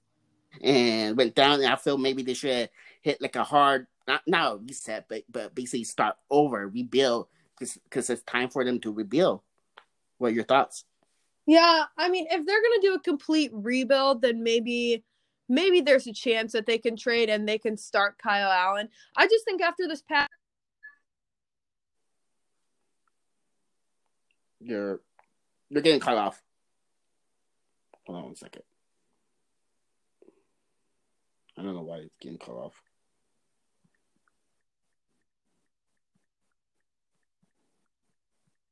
And 0.67 1.17
went 1.17 1.35
down. 1.35 1.61
And 1.61 1.73
I 1.73 1.77
feel 1.77 1.97
maybe 1.97 2.23
they 2.23 2.35
should 2.35 2.71
hit 3.03 3.23
like 3.23 3.37
a 3.37 3.45
hard, 3.45 3.87
not 4.07 4.23
not 4.27 4.55
a 4.55 4.57
reset, 4.57 5.07
but 5.09 5.23
but 5.31 5.55
basically 5.55 5.85
start 5.85 6.17
over, 6.31 6.67
rebuild, 6.69 7.29
because 7.59 8.11
it's 8.11 8.23
time 8.23 8.51
for 8.51 8.65
them 8.65 8.81
to 8.81 8.93
rebuild. 8.93 9.43
What 10.19 10.29
are 10.29 10.35
your 10.35 10.45
thoughts? 10.45 10.85
Yeah, 11.51 11.87
I 11.99 12.09
mean, 12.09 12.29
if 12.31 12.47
they're 12.47 12.63
gonna 12.63 12.81
do 12.81 12.95
a 12.95 13.01
complete 13.01 13.51
rebuild, 13.53 14.23
then 14.23 14.45
maybe 14.45 15.03
maybe 15.49 15.81
there's 15.81 16.07
a 16.07 16.13
chance 16.13 16.53
that 16.53 16.65
they 16.65 16.79
can 16.79 16.95
trade 16.97 17.29
and 17.29 17.49
they 17.49 17.59
can 17.59 17.77
start 17.77 18.19
Kyle 18.19 18.53
Allen. 18.53 18.89
I 19.17 19.27
just 19.27 19.45
think 19.45 19.61
after 19.61 19.89
this 19.89 20.01
past 20.01 20.31
you're 24.61 25.01
you're 25.71 25.83
getting 25.83 25.99
cut 25.99 26.17
off. 26.17 26.41
Hold 28.07 28.19
on 28.19 28.25
one 28.27 28.37
second. 28.37 28.63
I 31.59 31.63
don't 31.65 31.75
know 31.75 31.83
why 31.83 31.97
it's 31.97 32.15
getting 32.21 32.39
cut 32.39 32.53
off. 32.53 32.81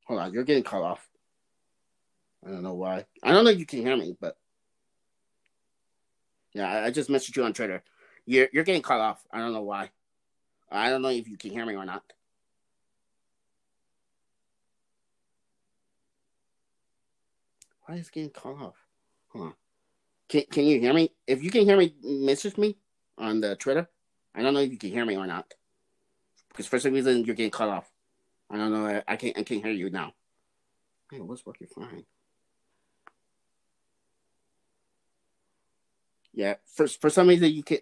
Hold 0.06 0.20
on, 0.20 0.32
you're 0.32 0.44
getting 0.44 0.62
cut 0.62 0.82
off. 0.82 1.04
I 2.46 2.50
don't 2.50 2.62
know 2.62 2.74
why. 2.74 3.04
I 3.22 3.32
don't 3.32 3.44
know 3.44 3.50
if 3.50 3.58
you 3.58 3.66
can 3.66 3.80
hear 3.80 3.96
me, 3.96 4.16
but 4.20 4.36
yeah, 6.52 6.70
I, 6.70 6.86
I 6.86 6.90
just 6.90 7.10
messaged 7.10 7.36
you 7.36 7.44
on 7.44 7.52
Twitter. 7.52 7.82
You're 8.26 8.48
you're 8.52 8.64
getting 8.64 8.82
cut 8.82 9.00
off. 9.00 9.24
I 9.32 9.38
don't 9.38 9.52
know 9.52 9.62
why. 9.62 9.90
I 10.70 10.90
don't 10.90 11.02
know 11.02 11.08
if 11.08 11.28
you 11.28 11.36
can 11.36 11.50
hear 11.50 11.64
me 11.64 11.74
or 11.74 11.84
not. 11.84 12.02
Why 17.86 17.96
is 17.96 18.08
it 18.08 18.12
getting 18.12 18.30
cut 18.30 18.50
off? 18.50 18.74
On. 19.34 19.54
Can 20.28 20.42
Can 20.50 20.64
you 20.64 20.78
hear 20.78 20.92
me? 20.92 21.10
If 21.26 21.42
you 21.42 21.50
can 21.50 21.64
hear 21.64 21.76
me, 21.76 21.94
message 22.02 22.58
me 22.58 22.76
on 23.16 23.40
the 23.40 23.56
Twitter. 23.56 23.88
I 24.34 24.42
don't 24.42 24.54
know 24.54 24.60
if 24.60 24.70
you 24.70 24.78
can 24.78 24.90
hear 24.90 25.06
me 25.06 25.16
or 25.16 25.26
not. 25.26 25.54
Because 26.50 26.66
for 26.66 26.78
some 26.78 26.92
reason 26.92 27.24
you're 27.24 27.34
getting 27.34 27.50
cut 27.50 27.68
off. 27.68 27.90
I 28.50 28.56
don't 28.56 28.72
know. 28.72 29.02
I 29.06 29.16
can't. 29.16 29.38
I 29.38 29.42
can't 29.42 29.64
hear 29.64 29.72
you 29.72 29.90
now. 29.90 30.12
Hey, 31.10 31.20
what's 31.20 31.44
working 31.46 31.68
fine? 31.68 32.04
Yeah, 36.32 36.54
for 36.66 36.86
for 36.86 37.10
some 37.10 37.28
reason 37.28 37.52
you 37.52 37.62
can. 37.62 37.78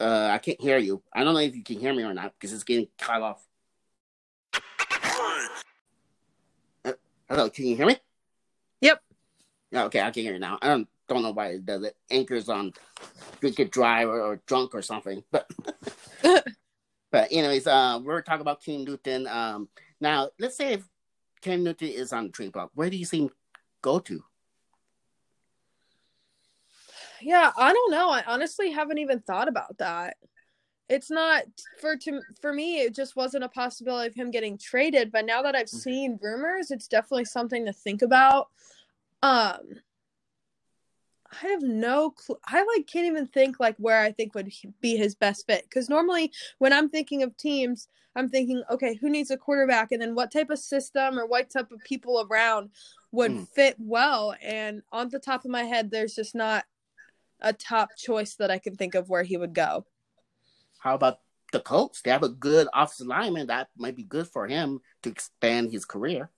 Uh, 0.00 0.30
I 0.32 0.38
can't 0.38 0.60
hear 0.60 0.78
you. 0.78 1.02
I 1.12 1.24
don't 1.24 1.34
know 1.34 1.40
if 1.40 1.56
you 1.56 1.64
can 1.64 1.80
hear 1.80 1.92
me 1.92 2.04
or 2.04 2.14
not 2.14 2.32
because 2.34 2.52
it's 2.52 2.62
getting 2.62 2.86
cut 2.98 3.20
off. 3.20 3.44
Uh, 6.84 6.92
hello, 7.28 7.50
can 7.50 7.66
you 7.66 7.74
hear 7.74 7.86
me? 7.86 7.96
Yep. 8.80 9.02
Yeah, 9.72 9.84
okay, 9.84 10.00
I 10.00 10.12
can 10.12 10.22
hear 10.22 10.34
you 10.34 10.38
now. 10.38 10.58
I 10.62 10.68
don't 10.68 10.88
don't 11.08 11.22
know 11.22 11.32
why 11.32 11.48
it 11.48 11.66
does 11.66 11.82
it. 11.82 11.96
Anchor's 12.10 12.48
on 12.48 12.72
drink 13.40 13.58
it 13.58 13.72
dry 13.72 14.04
or, 14.04 14.20
or 14.20 14.40
drunk 14.46 14.74
or 14.74 14.82
something. 14.82 15.24
But 15.30 15.50
but 17.10 17.28
anyways, 17.32 17.66
uh, 17.66 18.00
we're 18.02 18.22
talking 18.22 18.42
about 18.42 18.62
Cam 18.62 18.84
Newton. 18.84 19.26
Um, 19.26 19.68
now 20.00 20.30
let's 20.38 20.56
say 20.56 20.74
if 20.74 20.84
Cam 21.40 21.64
Newton 21.64 21.88
is 21.88 22.12
on 22.12 22.26
the 22.26 22.32
trade 22.32 22.52
block, 22.52 22.70
where 22.74 22.90
do 22.90 22.96
you 22.96 23.04
see 23.04 23.22
him 23.22 23.30
go 23.82 23.98
to? 24.00 24.22
Yeah, 27.22 27.52
I 27.56 27.72
don't 27.72 27.90
know. 27.90 28.10
I 28.10 28.22
honestly 28.26 28.70
haven't 28.70 28.98
even 28.98 29.20
thought 29.20 29.48
about 29.48 29.78
that. 29.78 30.16
It's 30.88 31.10
not 31.10 31.44
for 31.80 31.96
to 31.96 32.20
for 32.40 32.52
me. 32.52 32.80
It 32.80 32.94
just 32.94 33.14
wasn't 33.16 33.44
a 33.44 33.48
possibility 33.48 34.08
of 34.08 34.14
him 34.14 34.30
getting 34.30 34.56
traded. 34.56 35.12
But 35.12 35.26
now 35.26 35.42
that 35.42 35.54
I've 35.54 35.66
Mm-hmm. 35.66 35.76
seen 35.78 36.18
rumors, 36.22 36.70
it's 36.70 36.88
definitely 36.88 37.26
something 37.26 37.66
to 37.66 37.72
think 37.72 38.02
about. 38.02 38.48
Um, 39.22 39.60
I 41.30 41.46
have 41.48 41.62
no 41.62 42.10
clue. 42.10 42.38
I 42.46 42.64
like 42.74 42.86
can't 42.86 43.06
even 43.06 43.26
think 43.26 43.60
like 43.60 43.76
where 43.76 44.00
I 44.00 44.12
think 44.12 44.34
would 44.34 44.50
be 44.80 44.96
his 44.96 45.14
best 45.14 45.46
fit. 45.46 45.64
Because 45.64 45.90
normally 45.90 46.32
when 46.58 46.72
I'm 46.72 46.88
thinking 46.88 47.22
of 47.22 47.36
teams, 47.36 47.88
I'm 48.16 48.30
thinking, 48.30 48.62
okay, 48.70 48.94
who 48.94 49.10
needs 49.10 49.30
a 49.30 49.36
quarterback, 49.36 49.92
and 49.92 50.00
then 50.00 50.14
what 50.14 50.32
type 50.32 50.48
of 50.50 50.58
system 50.58 51.18
or 51.18 51.26
what 51.26 51.50
type 51.50 51.70
of 51.70 51.84
people 51.84 52.26
around 52.30 52.70
would 53.12 53.32
Mm. 53.32 53.48
fit 53.48 53.76
well. 53.78 54.34
And 54.42 54.82
on 54.90 55.10
the 55.10 55.18
top 55.18 55.44
of 55.44 55.50
my 55.50 55.64
head, 55.64 55.90
there's 55.90 56.14
just 56.14 56.34
not 56.34 56.64
a 57.40 57.52
top 57.52 57.96
choice 57.96 58.34
that 58.36 58.50
I 58.50 58.58
can 58.58 58.76
think 58.76 58.94
of 58.94 59.08
where 59.08 59.22
he 59.22 59.36
would 59.36 59.54
go. 59.54 59.86
How 60.78 60.94
about 60.94 61.20
the 61.52 61.60
Colts? 61.60 62.02
They 62.02 62.10
have 62.10 62.22
a 62.22 62.28
good 62.28 62.68
offensive 62.74 63.06
lineman 63.06 63.46
that 63.48 63.68
might 63.76 63.96
be 63.96 64.02
good 64.04 64.28
for 64.28 64.46
him 64.46 64.80
to 65.02 65.10
expand 65.10 65.70
his 65.72 65.84
career. 65.84 66.30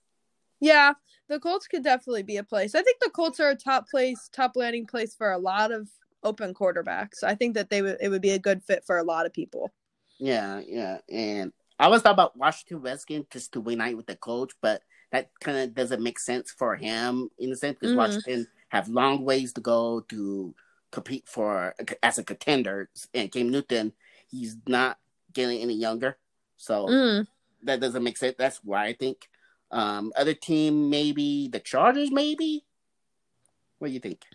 Yeah, 0.59 0.93
the 1.27 1.39
Colts 1.39 1.67
could 1.67 1.83
definitely 1.83 2.23
be 2.23 2.37
a 2.37 2.43
place. 2.43 2.75
I 2.75 2.83
think 2.83 2.99
the 2.99 3.09
Colts 3.09 3.39
are 3.39 3.49
a 3.49 3.55
top 3.55 3.89
place, 3.89 4.29
top 4.31 4.55
landing 4.55 4.85
place 4.85 5.15
for 5.15 5.31
a 5.31 5.37
lot 5.37 5.71
of 5.71 5.89
open 6.23 6.53
quarterbacks. 6.53 7.23
I 7.23 7.35
think 7.35 7.55
that 7.55 7.69
they 7.69 7.81
would 7.81 7.97
it 7.99 8.09
would 8.09 8.21
be 8.21 8.31
a 8.31 8.39
good 8.39 8.63
fit 8.63 8.83
for 8.85 8.97
a 8.97 9.03
lot 9.03 9.25
of 9.25 9.33
people. 9.33 9.71
Yeah, 10.19 10.61
yeah. 10.65 10.99
And 11.09 11.51
I 11.79 11.87
was 11.87 12.01
thought 12.01 12.13
about 12.13 12.37
Washington 12.37 12.81
Redskins 12.81 13.25
just 13.31 13.53
to 13.53 13.61
win 13.61 13.81
out 13.81 13.95
with 13.95 14.05
the 14.05 14.15
coach, 14.15 14.51
but 14.61 14.81
that 15.11 15.29
kind 15.41 15.57
of 15.57 15.73
doesn't 15.73 16.03
make 16.03 16.19
sense 16.19 16.51
for 16.51 16.75
him 16.75 17.29
in 17.39 17.51
a 17.51 17.55
sense 17.55 17.77
because 17.79 17.95
Mhm. 17.95 17.95
Washington 17.95 18.47
have 18.69 18.87
long 18.87 19.25
ways 19.25 19.53
to 19.53 19.61
go 19.61 20.01
to 20.09 20.53
compete 20.91 21.27
for 21.27 21.73
as 22.03 22.17
a 22.17 22.23
contender. 22.23 22.89
And 23.13 23.31
Cam 23.31 23.49
Newton, 23.49 23.93
he's 24.29 24.57
not 24.67 24.97
getting 25.33 25.61
any 25.61 25.73
younger, 25.73 26.17
so 26.57 26.87
Mm. 26.87 27.27
that 27.63 27.79
doesn't 27.79 28.03
make 28.03 28.17
sense. 28.17 28.35
That's 28.37 28.57
why 28.63 28.85
I 28.87 28.93
think. 28.93 29.27
Um, 29.71 30.11
other 30.17 30.33
team, 30.33 30.89
maybe 30.89 31.47
the 31.47 31.59
Chargers, 31.59 32.11
maybe. 32.11 32.65
What 33.79 33.87
do 33.87 33.93
you 33.93 34.01
think? 34.01 34.25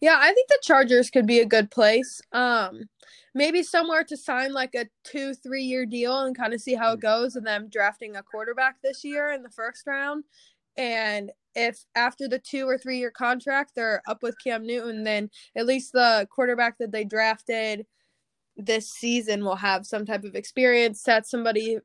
Yeah, 0.00 0.18
I 0.20 0.32
think 0.34 0.48
the 0.48 0.58
Chargers 0.60 1.08
could 1.08 1.26
be 1.26 1.38
a 1.38 1.46
good 1.46 1.70
place. 1.70 2.20
Um, 2.32 2.88
maybe 3.32 3.62
somewhere 3.62 4.04
to 4.04 4.16
sign 4.16 4.52
like 4.52 4.74
a 4.74 4.86
two, 5.04 5.34
three 5.34 5.62
year 5.62 5.86
deal 5.86 6.20
and 6.22 6.36
kind 6.36 6.52
of 6.52 6.60
see 6.60 6.74
how 6.74 6.92
it 6.94 7.00
goes, 7.00 7.36
and 7.36 7.46
then 7.46 7.68
drafting 7.68 8.16
a 8.16 8.22
quarterback 8.22 8.82
this 8.82 9.04
year 9.04 9.30
in 9.30 9.42
the 9.42 9.50
first 9.50 9.86
round. 9.86 10.24
And 10.76 11.30
if 11.54 11.78
after 11.94 12.28
the 12.28 12.38
two 12.38 12.68
or 12.68 12.78
three 12.78 12.98
year 12.98 13.10
contract 13.10 13.72
they're 13.74 14.02
up 14.08 14.22
with 14.22 14.36
Cam 14.42 14.66
Newton, 14.66 15.04
then 15.04 15.30
at 15.56 15.66
least 15.66 15.92
the 15.92 16.26
quarterback 16.30 16.78
that 16.78 16.92
they 16.92 17.04
drafted 17.04 17.86
this 18.56 18.90
season 18.90 19.44
will 19.44 19.56
have 19.56 19.86
some 19.86 20.06
type 20.06 20.24
of 20.24 20.34
experience, 20.34 21.02
set 21.02 21.26
somebody 21.26 21.78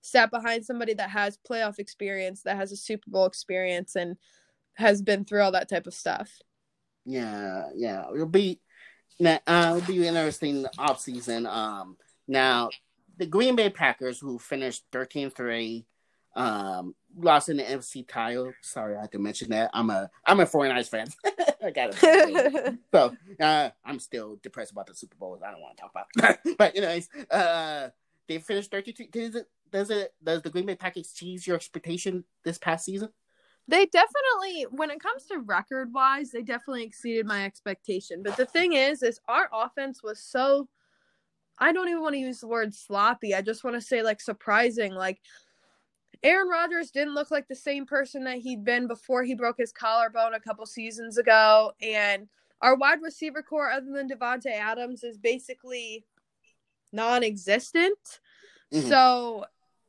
sat 0.00 0.30
behind 0.30 0.64
somebody 0.64 0.94
that 0.94 1.10
has 1.10 1.38
playoff 1.48 1.78
experience, 1.78 2.42
that 2.42 2.56
has 2.56 2.72
a 2.72 2.76
Super 2.76 3.10
Bowl 3.10 3.26
experience 3.26 3.96
and 3.96 4.16
has 4.74 5.02
been 5.02 5.24
through 5.24 5.42
all 5.42 5.52
that 5.52 5.68
type 5.68 5.86
of 5.86 5.94
stuff. 5.94 6.30
Yeah, 7.04 7.66
yeah. 7.74 8.04
It'll 8.12 8.26
be 8.26 8.60
uh, 9.24 9.38
it'll 9.46 9.80
be 9.86 10.06
interesting 10.06 10.66
off 10.78 11.00
season. 11.00 11.46
Um 11.46 11.96
now 12.28 12.70
the 13.16 13.26
Green 13.26 13.56
Bay 13.56 13.70
Packers 13.70 14.18
who 14.18 14.38
finished 14.38 14.84
13-3 14.92 15.84
um 16.34 16.94
lost 17.16 17.48
in 17.48 17.56
the 17.56 17.62
NFC 17.62 18.06
title. 18.06 18.52
Sorry 18.62 18.96
I 18.96 19.02
had 19.02 19.12
to 19.12 19.18
mention 19.18 19.50
that. 19.50 19.70
I'm 19.72 19.90
a 19.90 20.10
I'm 20.24 20.40
a 20.40 20.46
49ers 20.46 20.88
fan. 20.88 21.08
I 21.64 21.70
got 21.70 21.90
it. 21.92 22.78
so 22.92 23.14
uh 23.40 23.70
I'm 23.84 23.98
still 23.98 24.38
depressed 24.42 24.72
about 24.72 24.86
the 24.86 24.94
Super 24.94 25.16
Bowl. 25.16 25.40
I 25.44 25.50
don't 25.50 25.60
want 25.60 25.76
to 25.76 25.82
talk 25.82 25.92
about 25.94 26.38
but 26.58 26.76
anyways, 26.76 27.08
uh 27.30 27.88
they 28.28 28.38
finished 28.38 28.70
32 28.70 29.06
does 29.10 29.34
it 29.34 29.46
does 29.70 29.90
it 29.90 30.14
does 30.22 30.42
the 30.42 30.50
Green 30.50 30.66
Bay 30.66 30.76
Packers 30.76 31.12
cheese 31.12 31.46
your 31.46 31.56
expectation 31.56 32.24
this 32.44 32.58
past 32.58 32.84
season? 32.84 33.08
They 33.68 33.86
definitely, 33.86 34.66
when 34.70 34.90
it 34.90 35.00
comes 35.00 35.24
to 35.24 35.40
record 35.40 35.92
wise, 35.92 36.30
they 36.30 36.42
definitely 36.42 36.84
exceeded 36.84 37.26
my 37.26 37.44
expectation. 37.44 38.22
But 38.22 38.36
the 38.36 38.46
thing 38.46 38.74
is, 38.74 39.02
is 39.02 39.20
our 39.28 39.48
offense 39.52 40.02
was 40.02 40.20
so. 40.20 40.68
I 41.58 41.72
don't 41.72 41.88
even 41.88 42.02
want 42.02 42.14
to 42.14 42.20
use 42.20 42.40
the 42.40 42.48
word 42.48 42.74
sloppy. 42.74 43.34
I 43.34 43.40
just 43.40 43.64
want 43.64 43.74
to 43.74 43.80
say 43.80 44.02
like 44.02 44.20
surprising. 44.20 44.92
Like 44.92 45.20
Aaron 46.22 46.48
Rodgers 46.48 46.90
didn't 46.90 47.14
look 47.14 47.30
like 47.30 47.48
the 47.48 47.54
same 47.54 47.86
person 47.86 48.24
that 48.24 48.38
he'd 48.38 48.64
been 48.64 48.86
before 48.86 49.22
he 49.22 49.34
broke 49.34 49.58
his 49.58 49.72
collarbone 49.72 50.34
a 50.34 50.40
couple 50.40 50.66
seasons 50.66 51.18
ago, 51.18 51.72
and 51.80 52.28
our 52.62 52.74
wide 52.74 53.02
receiver 53.02 53.42
core, 53.42 53.70
other 53.70 53.92
than 53.92 54.08
Davante 54.08 54.50
Adams, 54.50 55.04
is 55.04 55.18
basically 55.18 56.04
non-existent. 56.92 58.20
Mhm. 58.72 58.88
So 58.88 59.46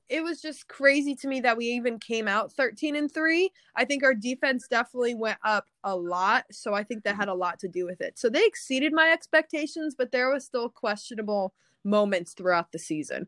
it 0.09 0.21
was 0.21 0.41
just 0.41 0.67
crazy 0.67 1.15
to 1.15 1.27
me 1.27 1.41
that 1.41 1.57
we 1.57 1.65
even 1.65 1.99
came 1.99 2.27
out 2.27 2.51
13 2.53 2.95
and 2.95 3.11
3. 3.11 3.51
I 3.75 3.85
think 3.85 4.03
our 4.03 4.13
defense 4.13 4.67
definitely 4.67 5.15
went 5.15 5.39
up 5.43 5.67
a 5.83 5.95
lot, 5.95 6.45
so 6.51 6.73
I 6.73 6.83
think 6.83 7.03
that 7.03 7.15
had 7.15 7.27
a 7.27 7.33
lot 7.33 7.59
to 7.59 7.67
do 7.67 7.85
with 7.85 8.01
it. 8.01 8.17
So 8.17 8.29
they 8.29 8.45
exceeded 8.45 8.93
my 8.93 9.11
expectations, 9.11 9.95
but 9.97 10.11
there 10.11 10.29
was 10.29 10.45
still 10.45 10.69
questionable 10.69 11.53
moments 11.83 12.33
throughout 12.33 12.71
the 12.71 12.79
season. 12.79 13.27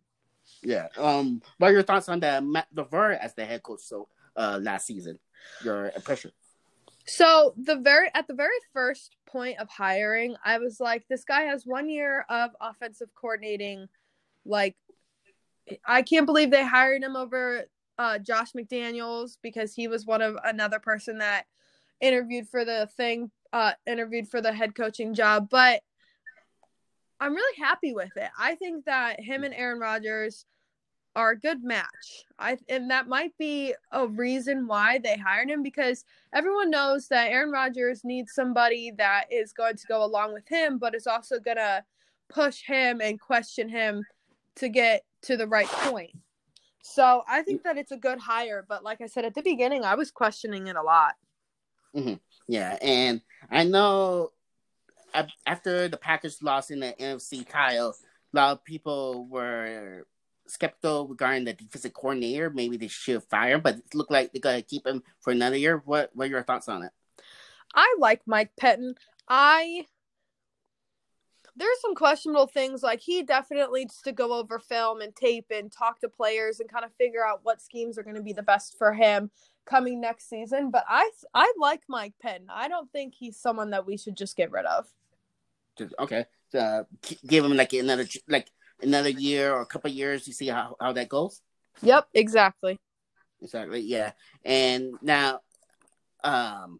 Yeah. 0.63 0.87
Um. 0.97 1.41
What 1.57 1.69
are 1.69 1.73
your 1.73 1.83
thoughts 1.83 2.09
on 2.09 2.19
the 2.19 2.41
Matt 2.41 2.67
LaFleur 2.75 3.17
as 3.17 3.33
the 3.33 3.45
head 3.45 3.63
coach? 3.63 3.81
So, 3.81 4.07
uh, 4.35 4.59
last 4.61 4.85
season, 4.85 5.19
your 5.63 5.91
impression. 5.95 6.31
So 7.05 7.55
the 7.57 7.77
very 7.77 8.09
at 8.13 8.27
the 8.27 8.35
very 8.35 8.59
first 8.71 9.15
point 9.25 9.59
of 9.59 9.67
hiring, 9.67 10.35
I 10.45 10.59
was 10.59 10.79
like, 10.79 11.07
this 11.07 11.23
guy 11.23 11.43
has 11.43 11.65
one 11.65 11.89
year 11.89 12.25
of 12.29 12.51
offensive 12.61 13.09
coordinating. 13.15 13.87
Like, 14.45 14.75
I 15.85 16.03
can't 16.03 16.25
believe 16.25 16.51
they 16.51 16.65
hired 16.65 17.03
him 17.03 17.15
over 17.15 17.63
uh, 17.97 18.19
Josh 18.19 18.51
McDaniels 18.53 19.37
because 19.41 19.73
he 19.73 19.87
was 19.87 20.05
one 20.05 20.21
of 20.21 20.37
another 20.43 20.79
person 20.79 21.17
that 21.17 21.45
interviewed 21.99 22.47
for 22.47 22.63
the 22.63 22.87
thing, 22.95 23.31
uh, 23.53 23.73
interviewed 23.87 24.27
for 24.27 24.39
the 24.39 24.53
head 24.53 24.75
coaching 24.75 25.13
job. 25.13 25.49
But 25.49 25.81
I'm 27.19 27.33
really 27.33 27.57
happy 27.57 27.93
with 27.93 28.15
it. 28.15 28.29
I 28.37 28.55
think 28.55 28.85
that 28.85 29.19
him 29.19 29.43
and 29.43 29.53
Aaron 29.53 29.79
Rodgers 29.79 30.45
are 31.15 31.31
a 31.31 31.39
good 31.39 31.63
match. 31.63 32.25
I 32.37 32.57
and 32.69 32.89
that 32.91 33.07
might 33.07 33.37
be 33.37 33.73
a 33.91 34.07
reason 34.07 34.67
why 34.67 34.99
they 34.99 35.17
hired 35.17 35.49
him 35.49 35.63
because 35.63 36.05
everyone 36.33 36.69
knows 36.69 37.07
that 37.07 37.31
Aaron 37.31 37.51
Rodgers 37.51 38.03
needs 38.03 38.33
somebody 38.33 38.91
that 38.97 39.25
is 39.31 39.51
going 39.51 39.75
to 39.75 39.87
go 39.87 40.03
along 40.03 40.33
with 40.33 40.47
him, 40.47 40.77
but 40.77 40.95
is 40.95 41.07
also 41.07 41.39
gonna 41.39 41.83
push 42.29 42.61
him 42.63 43.01
and 43.01 43.19
question 43.19 43.67
him 43.67 44.03
to 44.55 44.69
get 44.69 45.03
to 45.23 45.35
the 45.35 45.47
right 45.47 45.67
point. 45.67 46.11
So 46.83 47.23
I 47.27 47.41
think 47.41 47.63
that 47.63 47.77
it's 47.77 47.91
a 47.91 47.97
good 47.97 48.19
hire, 48.19 48.65
but 48.67 48.83
like 48.83 49.01
I 49.01 49.07
said 49.07 49.25
at 49.25 49.35
the 49.35 49.41
beginning, 49.41 49.83
I 49.83 49.95
was 49.95 50.11
questioning 50.11 50.67
it 50.67 50.75
a 50.75 50.81
lot. 50.81 51.15
Mm-hmm. 51.95 52.15
Yeah, 52.47 52.77
and 52.81 53.21
I 53.51 53.63
know 53.63 54.31
after 55.45 55.87
the 55.87 55.97
Packers 55.97 56.41
lost 56.41 56.71
in 56.71 56.79
the 56.79 56.93
NFC 56.99 57.47
title, 57.47 57.95
a 58.33 58.35
lot 58.35 58.51
of 58.51 58.63
people 58.63 59.25
were 59.27 60.05
skeptical 60.47 61.07
regarding 61.07 61.45
the 61.45 61.53
defensive 61.53 61.93
coordinator. 61.93 62.49
Maybe 62.49 62.77
they 62.77 62.87
should 62.87 63.23
fire 63.23 63.55
him, 63.55 63.61
but 63.61 63.75
it 63.75 63.95
looked 63.95 64.11
like 64.11 64.31
they're 64.31 64.41
gonna 64.41 64.61
keep 64.61 64.85
him 64.85 65.03
for 65.19 65.31
another 65.31 65.57
year. 65.57 65.81
What 65.85 66.11
What 66.13 66.25
are 66.25 66.29
your 66.29 66.43
thoughts 66.43 66.69
on 66.69 66.83
it? 66.83 66.91
I 67.73 67.95
like 67.99 68.21
Mike 68.25 68.51
Pettine. 68.59 68.95
I 69.27 69.85
there's 71.55 71.81
some 71.81 71.93
questionable 71.93 72.47
things 72.47 72.81
like 72.81 73.01
he 73.01 73.21
definitely 73.21 73.81
needs 73.81 74.01
to 74.01 74.13
go 74.13 74.33
over 74.33 74.59
film 74.59 75.01
and 75.01 75.13
tape 75.15 75.47
and 75.51 75.71
talk 75.71 75.99
to 75.99 76.07
players 76.07 76.59
and 76.61 76.71
kind 76.71 76.85
of 76.85 76.93
figure 76.93 77.25
out 77.25 77.41
what 77.43 77.61
schemes 77.61 77.97
are 77.97 78.03
going 78.03 78.15
to 78.15 78.21
be 78.21 78.31
the 78.31 78.41
best 78.41 78.77
for 78.77 78.93
him 78.93 79.29
coming 79.69 80.01
next 80.01 80.29
season 80.29 80.71
but 80.71 80.83
i 80.87 81.09
i 81.33 81.51
like 81.59 81.81
Mike 81.87 82.13
Pettine 82.23 82.47
i 82.49 82.67
don't 82.67 82.91
think 82.91 83.13
he's 83.13 83.37
someone 83.37 83.71
that 83.71 83.85
we 83.85 83.97
should 83.97 84.17
just 84.17 84.35
get 84.35 84.51
rid 84.51 84.65
of 84.65 84.87
okay 85.99 86.25
uh, 86.57 86.83
give 87.27 87.45
him 87.45 87.55
like 87.55 87.73
another 87.73 88.05
like 88.27 88.49
another 88.81 89.09
year 89.09 89.53
or 89.53 89.61
a 89.61 89.65
couple 89.65 89.89
years 89.89 90.25
to 90.25 90.33
see 90.33 90.47
how, 90.47 90.75
how 90.79 90.91
that 90.91 91.07
goes 91.07 91.41
yep 91.81 92.07
exactly 92.13 92.77
exactly 93.41 93.79
yeah 93.79 94.11
and 94.43 94.93
now 95.01 95.39
um 96.23 96.79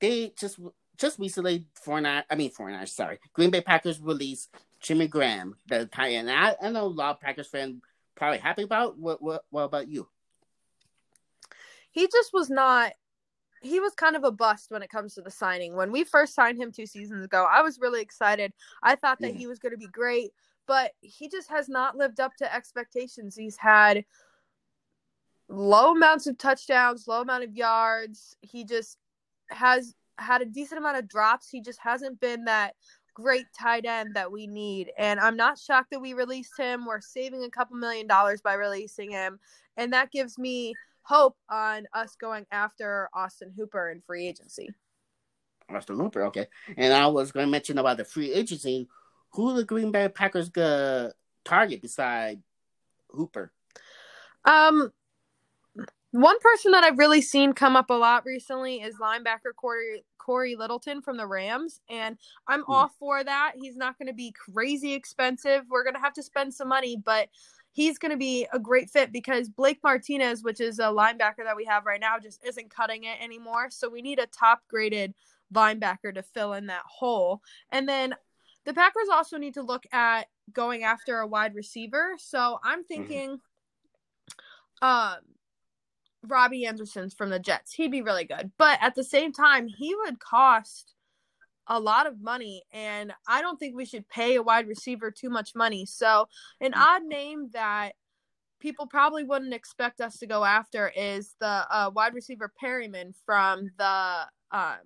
they 0.00 0.32
just 0.36 0.58
just 1.02 1.18
recently, 1.18 1.66
Fortnite, 1.84 2.24
I 2.30 2.36
mean 2.36 2.52
Fortnite, 2.52 2.88
sorry, 2.88 3.18
Green 3.32 3.50
Bay 3.50 3.60
Packers 3.60 4.00
released 4.00 4.54
Jimmy 4.80 5.08
Graham, 5.08 5.56
the 5.66 5.86
tight 5.86 6.12
end. 6.12 6.30
I, 6.30 6.54
I 6.62 6.70
know 6.70 6.84
a 6.84 6.86
lot 6.86 7.16
of 7.16 7.20
Packers 7.20 7.48
fans 7.48 7.80
probably 8.14 8.38
happy 8.38 8.62
about. 8.62 8.98
What, 8.98 9.20
what, 9.20 9.44
what 9.50 9.62
about 9.62 9.88
you? 9.88 10.08
He 11.92 12.08
just 12.08 12.32
was 12.32 12.50
not. 12.50 12.92
He 13.62 13.78
was 13.78 13.94
kind 13.94 14.16
of 14.16 14.24
a 14.24 14.32
bust 14.32 14.72
when 14.72 14.82
it 14.82 14.90
comes 14.90 15.14
to 15.14 15.22
the 15.22 15.30
signing. 15.30 15.76
When 15.76 15.92
we 15.92 16.02
first 16.02 16.34
signed 16.34 16.60
him 16.60 16.72
two 16.72 16.86
seasons 16.86 17.24
ago, 17.24 17.46
I 17.48 17.62
was 17.62 17.78
really 17.78 18.02
excited. 18.02 18.52
I 18.82 18.96
thought 18.96 19.20
that 19.20 19.36
he 19.36 19.46
was 19.46 19.60
going 19.60 19.70
to 19.70 19.78
be 19.78 19.86
great, 19.86 20.32
but 20.66 20.92
he 21.00 21.28
just 21.28 21.48
has 21.48 21.68
not 21.68 21.96
lived 21.96 22.18
up 22.18 22.34
to 22.38 22.52
expectations. 22.52 23.36
He's 23.36 23.56
had 23.56 24.04
low 25.48 25.92
amounts 25.92 26.26
of 26.26 26.38
touchdowns, 26.38 27.06
low 27.06 27.20
amount 27.20 27.44
of 27.44 27.54
yards. 27.54 28.36
He 28.40 28.64
just 28.64 28.98
has 29.50 29.94
had 30.18 30.42
a 30.42 30.46
decent 30.46 30.80
amount 30.80 30.98
of 30.98 31.08
drops. 31.08 31.48
He 31.48 31.60
just 31.60 31.78
hasn't 31.80 32.18
been 32.20 32.44
that 32.46 32.74
great 33.14 33.46
tight 33.58 33.84
end 33.84 34.14
that 34.14 34.32
we 34.32 34.46
need. 34.46 34.90
And 34.98 35.20
I'm 35.20 35.36
not 35.36 35.58
shocked 35.58 35.90
that 35.90 36.00
we 36.00 36.14
released 36.14 36.58
him. 36.58 36.86
We're 36.86 37.00
saving 37.00 37.44
a 37.44 37.50
couple 37.50 37.76
million 37.76 38.06
dollars 38.06 38.40
by 38.40 38.54
releasing 38.54 39.10
him. 39.10 39.38
And 39.76 39.92
that 39.92 40.10
gives 40.10 40.38
me 40.38 40.74
hope 41.02 41.36
on 41.50 41.86
us 41.92 42.16
going 42.16 42.46
after 42.50 43.08
Austin 43.12 43.52
Hooper 43.56 43.90
in 43.90 44.00
free 44.00 44.28
agency. 44.28 44.70
Austin 45.68 45.96
Hooper, 45.96 46.24
okay. 46.26 46.46
And 46.76 46.92
I 46.92 47.06
was 47.06 47.32
going 47.32 47.46
to 47.46 47.50
mention 47.50 47.78
about 47.78 47.96
the 47.96 48.04
free 48.04 48.32
agency. 48.32 48.88
Who 49.32 49.54
the 49.54 49.64
Green 49.64 49.90
Bay 49.90 50.08
Packers 50.08 50.50
gonna 50.50 51.12
target 51.44 51.80
beside 51.80 52.42
Hooper? 53.08 53.52
Um, 54.44 54.92
one 56.10 56.38
person 56.40 56.72
that 56.72 56.84
I've 56.84 56.98
really 56.98 57.22
seen 57.22 57.54
come 57.54 57.74
up 57.74 57.88
a 57.88 57.94
lot 57.94 58.26
recently 58.26 58.82
is 58.82 58.96
linebacker 58.98 59.54
Corey, 59.56 60.04
Cory 60.18 60.56
Littleton 60.56 61.00
from 61.00 61.16
the 61.16 61.26
Rams, 61.26 61.80
and 61.88 62.18
I'm 62.46 62.60
mm. 62.62 62.68
all 62.68 62.90
for 62.98 63.24
that. 63.24 63.52
He's 63.56 63.76
not 63.76 63.98
going 63.98 64.08
to 64.08 64.14
be 64.14 64.32
crazy 64.32 64.92
expensive. 64.92 65.64
We're 65.70 65.84
going 65.84 65.94
to 65.94 66.00
have 66.00 66.14
to 66.14 66.22
spend 66.22 66.52
some 66.52 66.68
money, 66.68 66.96
but 67.02 67.28
he's 67.72 67.98
going 67.98 68.10
to 68.10 68.18
be 68.18 68.46
a 68.52 68.58
great 68.58 68.90
fit 68.90 69.12
because 69.12 69.48
Blake 69.48 69.80
Martinez, 69.82 70.42
which 70.42 70.60
is 70.60 70.78
a 70.78 70.84
linebacker 70.84 71.44
that 71.44 71.56
we 71.56 71.64
have 71.64 71.86
right 71.86 72.00
now, 72.00 72.18
just 72.18 72.44
isn't 72.44 72.70
cutting 72.70 73.04
it 73.04 73.20
anymore. 73.20 73.68
So 73.70 73.88
we 73.88 74.02
need 74.02 74.18
a 74.18 74.26
top 74.26 74.62
graded 74.68 75.14
linebacker 75.52 76.14
to 76.14 76.22
fill 76.22 76.52
in 76.52 76.66
that 76.66 76.84
hole. 76.86 77.42
And 77.70 77.88
then 77.88 78.14
the 78.64 78.74
Packers 78.74 79.08
also 79.10 79.38
need 79.38 79.54
to 79.54 79.62
look 79.62 79.84
at 79.92 80.28
going 80.52 80.84
after 80.84 81.18
a 81.18 81.26
wide 81.26 81.54
receiver. 81.54 82.12
So 82.18 82.58
I'm 82.62 82.80
mm-hmm. 82.80 82.86
thinking, 82.88 83.40
mm-hmm. 84.80 84.86
um, 84.86 85.18
Robby 86.24 86.66
Anderson's 86.66 87.14
from 87.14 87.30
the 87.30 87.40
Jets. 87.40 87.72
He'd 87.72 87.90
be 87.90 88.02
really 88.02 88.24
good. 88.24 88.52
But 88.58 88.78
at 88.80 88.94
the 88.94 89.04
same 89.04 89.32
time, 89.32 89.66
he 89.66 89.94
would 89.94 90.20
cost 90.20 90.94
a 91.68 91.78
lot 91.78 92.06
of 92.06 92.20
money 92.20 92.62
and 92.72 93.12
I 93.28 93.40
don't 93.40 93.58
think 93.58 93.76
we 93.76 93.84
should 93.84 94.08
pay 94.08 94.36
a 94.36 94.42
wide 94.42 94.66
receiver 94.66 95.10
too 95.10 95.30
much 95.30 95.54
money. 95.54 95.86
So, 95.86 96.26
an 96.60 96.74
odd 96.74 97.04
name 97.04 97.50
that 97.52 97.92
people 98.60 98.86
probably 98.86 99.24
wouldn't 99.24 99.52
expect 99.54 100.00
us 100.00 100.18
to 100.18 100.26
go 100.26 100.44
after 100.44 100.92
is 100.96 101.34
the 101.40 101.66
uh, 101.70 101.90
wide 101.94 102.14
receiver 102.14 102.52
Perriman 102.62 103.12
from 103.26 103.70
the 103.76 104.26
um, 104.52 104.76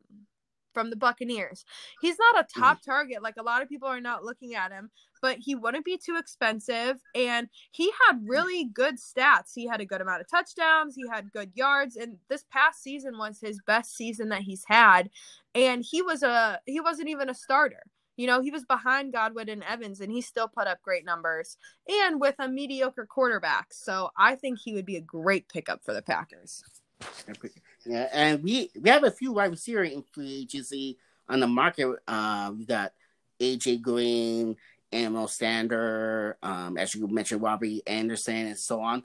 from 0.77 0.91
the 0.91 0.97
Buccaneers. 0.97 1.65
He's 2.03 2.19
not 2.19 2.45
a 2.45 2.45
mm. 2.45 2.61
top 2.61 2.83
target. 2.83 3.23
Like 3.23 3.39
a 3.39 3.43
lot 3.43 3.62
of 3.62 3.69
people 3.71 3.89
are 3.89 3.99
not 3.99 4.25
looking 4.25 4.55
at 4.55 4.71
him, 4.71 4.91
but 5.23 5.39
he 5.39 5.55
wouldn't 5.55 5.87
be 5.87 5.97
too 5.97 6.19
expensive. 6.19 6.97
And 7.15 7.49
he 7.71 7.91
had 8.07 8.21
really 8.27 8.67
good 8.67 8.97
stats. 8.97 9.53
He 9.55 9.67
had 9.67 9.81
a 9.81 9.87
good 9.87 10.03
amount 10.03 10.21
of 10.21 10.29
touchdowns, 10.29 10.95
he 10.95 11.05
had 11.11 11.33
good 11.33 11.53
yards, 11.55 11.97
and 11.97 12.19
this 12.29 12.45
past 12.53 12.83
season 12.83 13.17
was 13.17 13.41
his 13.41 13.59
best 13.67 13.97
season 13.97 14.29
that 14.29 14.43
he's 14.43 14.65
had. 14.67 15.09
And 15.55 15.83
he 15.83 16.03
was 16.03 16.23
a 16.23 16.61
he 16.67 16.79
wasn't 16.79 17.09
even 17.09 17.31
a 17.31 17.35
starter. 17.35 17.83
You 18.19 18.27
know, 18.27 18.43
he 18.43 18.51
was 18.51 18.67
behind 18.67 19.15
Godwin 19.15 19.49
and 19.49 19.62
Evans, 19.62 20.01
and 20.03 20.12
he 20.12 20.21
still 20.21 20.49
put 20.49 20.67
up 20.67 20.83
great 20.83 21.07
numbers 21.07 21.57
and 21.89 22.21
with 22.21 22.35
a 22.39 22.49
mediocre 22.49 23.07
quarterback. 23.07 23.69
So 23.73 24.11
I 24.19 24.35
think 24.35 24.59
he 24.59 24.75
would 24.75 24.87
be 24.87 24.97
a 24.97 25.01
great 25.01 25.49
pickup 25.49 25.83
for 25.85 25.95
the 25.95 26.03
Packers. 26.03 26.62
Yeah, 27.85 28.09
and 28.13 28.43
we 28.43 28.71
we 28.81 28.91
have 28.91 29.05
a 29.05 29.11
few 29.11 29.33
wide 29.33 29.51
receiver 29.51 29.85
in 29.85 30.03
free 30.13 30.41
agency 30.43 30.99
on 31.29 31.41
the 31.41 31.47
market. 31.47 31.97
Uh, 32.07 32.53
we 32.57 32.65
got 32.65 32.93
AJ 33.41 33.83
Green, 33.83 34.57
Emmanuel 34.91 35.29
Sanders, 35.29 36.35
um, 36.43 36.77
as 36.77 36.95
you 36.95 37.07
mentioned, 37.07 37.43
Robby 37.43 37.83
Anderson, 37.87 38.47
and 38.47 38.59
so 38.59 38.81
on. 38.81 39.05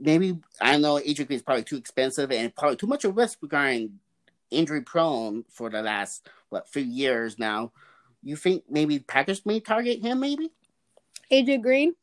Maybe 0.00 0.38
I 0.60 0.72
don't 0.72 0.82
know 0.82 0.94
AJ 0.94 1.26
Green 1.26 1.36
is 1.36 1.42
probably 1.42 1.64
too 1.64 1.76
expensive 1.76 2.32
and 2.32 2.54
probably 2.54 2.76
too 2.76 2.86
much 2.86 3.04
of 3.04 3.10
a 3.10 3.14
risk 3.14 3.38
regarding 3.42 3.98
injury 4.50 4.82
prone 4.82 5.44
for 5.48 5.70
the 5.70 5.82
last 5.82 6.28
what 6.48 6.68
few 6.68 6.82
years 6.82 7.38
now. 7.38 7.72
You 8.22 8.36
think 8.36 8.64
maybe 8.70 8.98
Packers 8.98 9.44
may 9.44 9.60
target 9.60 10.02
him? 10.02 10.20
Maybe 10.20 10.50
AJ 11.30 11.62
Green. 11.62 11.94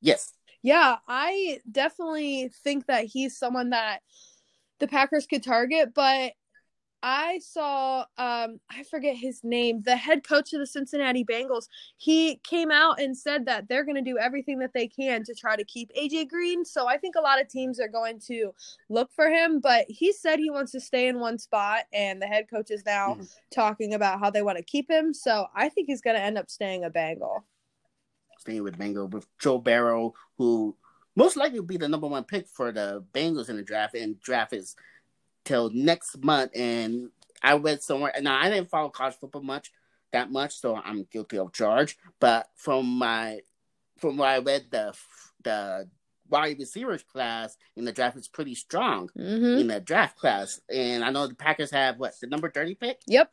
Yes. 0.00 0.34
Yeah, 0.62 0.96
I 1.08 1.58
definitely 1.70 2.50
think 2.62 2.86
that 2.86 3.04
he's 3.04 3.38
someone 3.38 3.70
that 3.70 4.00
the 4.78 4.88
Packers 4.88 5.26
could 5.26 5.42
target, 5.42 5.92
but 5.94 6.32
I 7.02 7.40
saw 7.40 8.04
um 8.16 8.60
I 8.70 8.84
forget 8.88 9.16
his 9.16 9.40
name, 9.42 9.82
the 9.82 9.96
head 9.96 10.22
coach 10.26 10.52
of 10.52 10.60
the 10.60 10.66
Cincinnati 10.66 11.24
Bengals. 11.24 11.66
He 11.96 12.36
came 12.44 12.70
out 12.70 13.00
and 13.00 13.16
said 13.16 13.46
that 13.46 13.68
they're 13.68 13.84
going 13.84 13.96
to 13.96 14.08
do 14.08 14.18
everything 14.18 14.60
that 14.60 14.72
they 14.72 14.86
can 14.86 15.24
to 15.24 15.34
try 15.34 15.56
to 15.56 15.64
keep 15.64 15.90
AJ 15.94 16.28
Green. 16.28 16.64
So 16.64 16.86
I 16.86 16.96
think 16.96 17.16
a 17.16 17.20
lot 17.20 17.40
of 17.40 17.48
teams 17.48 17.80
are 17.80 17.88
going 17.88 18.20
to 18.28 18.52
look 18.88 19.10
for 19.12 19.28
him, 19.28 19.58
but 19.60 19.84
he 19.88 20.12
said 20.12 20.38
he 20.38 20.50
wants 20.50 20.72
to 20.72 20.80
stay 20.80 21.08
in 21.08 21.18
one 21.18 21.38
spot 21.38 21.84
and 21.92 22.22
the 22.22 22.26
head 22.26 22.48
coach 22.48 22.70
is 22.70 22.84
now 22.86 23.14
mm-hmm. 23.14 23.24
talking 23.50 23.94
about 23.94 24.20
how 24.20 24.30
they 24.30 24.42
want 24.42 24.58
to 24.58 24.64
keep 24.64 24.88
him. 24.88 25.12
So 25.12 25.46
I 25.56 25.68
think 25.68 25.88
he's 25.88 26.02
going 26.02 26.16
to 26.16 26.22
end 26.22 26.38
up 26.38 26.50
staying 26.50 26.84
a 26.84 26.90
Bengal. 26.90 27.44
Staying 28.42 28.64
with 28.64 28.76
Bengal 28.76 29.06
with 29.06 29.26
Joe 29.38 29.58
Burrow 29.58 30.14
who 30.36 30.76
most 31.14 31.36
likely 31.36 31.60
will 31.60 31.66
be 31.66 31.76
the 31.76 31.88
number 31.88 32.06
one 32.06 32.24
pick 32.24 32.48
for 32.48 32.72
the 32.72 33.04
Bengals 33.12 33.48
in 33.48 33.56
the 33.56 33.62
draft, 33.62 33.94
and 33.94 34.20
draft 34.20 34.52
is 34.52 34.74
till 35.44 35.70
next 35.70 36.22
month. 36.22 36.50
And 36.54 37.10
I 37.42 37.56
read 37.56 37.82
somewhere, 37.82 38.12
now 38.20 38.38
I 38.40 38.50
didn't 38.50 38.70
follow 38.70 38.88
college 38.88 39.16
football 39.20 39.42
much, 39.42 39.70
that 40.12 40.30
much, 40.30 40.56
so 40.56 40.76
I'm 40.76 41.06
guilty 41.10 41.38
of 41.38 41.52
charge. 41.52 41.96
But 42.20 42.48
from 42.56 42.86
my, 42.86 43.40
from 43.98 44.16
what 44.16 44.28
I 44.28 44.38
read, 44.38 44.66
the 44.70 44.94
the 45.44 45.88
wide 46.28 46.58
receivers 46.58 47.02
class 47.02 47.56
in 47.76 47.84
the 47.84 47.92
draft 47.92 48.16
is 48.16 48.28
pretty 48.28 48.54
strong 48.54 49.10
mm-hmm. 49.16 49.60
in 49.60 49.66
the 49.66 49.80
draft 49.80 50.16
class, 50.16 50.60
and 50.68 51.04
I 51.04 51.10
know 51.10 51.26
the 51.26 51.34
Packers 51.34 51.70
have 51.70 51.98
what 51.98 52.14
the 52.20 52.26
number 52.26 52.50
thirty 52.50 52.74
pick. 52.74 53.00
Yep 53.06 53.30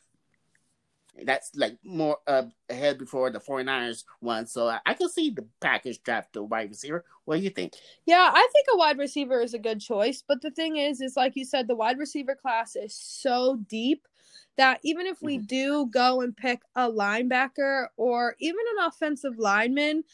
that's 1.24 1.50
like 1.54 1.76
more 1.84 2.18
uh, 2.26 2.44
ahead 2.68 2.98
before 2.98 3.30
the 3.30 3.40
49ers 3.40 4.04
one. 4.20 4.46
So 4.46 4.68
I, 4.68 4.80
I 4.86 4.94
can 4.94 5.08
see 5.08 5.30
the 5.30 5.46
Packers 5.60 5.98
draft 5.98 6.36
a 6.36 6.42
wide 6.42 6.70
receiver. 6.70 7.04
What 7.24 7.36
do 7.36 7.42
you 7.42 7.50
think? 7.50 7.74
Yeah, 8.06 8.30
I 8.32 8.48
think 8.52 8.66
a 8.72 8.76
wide 8.76 8.98
receiver 8.98 9.40
is 9.40 9.54
a 9.54 9.58
good 9.58 9.80
choice. 9.80 10.22
But 10.26 10.42
the 10.42 10.50
thing 10.50 10.76
is, 10.76 11.00
is 11.00 11.16
like 11.16 11.36
you 11.36 11.44
said, 11.44 11.68
the 11.68 11.74
wide 11.74 11.98
receiver 11.98 12.34
class 12.34 12.76
is 12.76 12.94
so 12.94 13.58
deep 13.68 14.06
that 14.56 14.80
even 14.82 15.06
if 15.06 15.22
we 15.22 15.38
mm-hmm. 15.38 15.46
do 15.46 15.86
go 15.86 16.20
and 16.20 16.36
pick 16.36 16.60
a 16.76 16.90
linebacker 16.90 17.86
or 17.96 18.36
even 18.40 18.60
an 18.76 18.86
offensive 18.86 19.38
lineman 19.38 20.04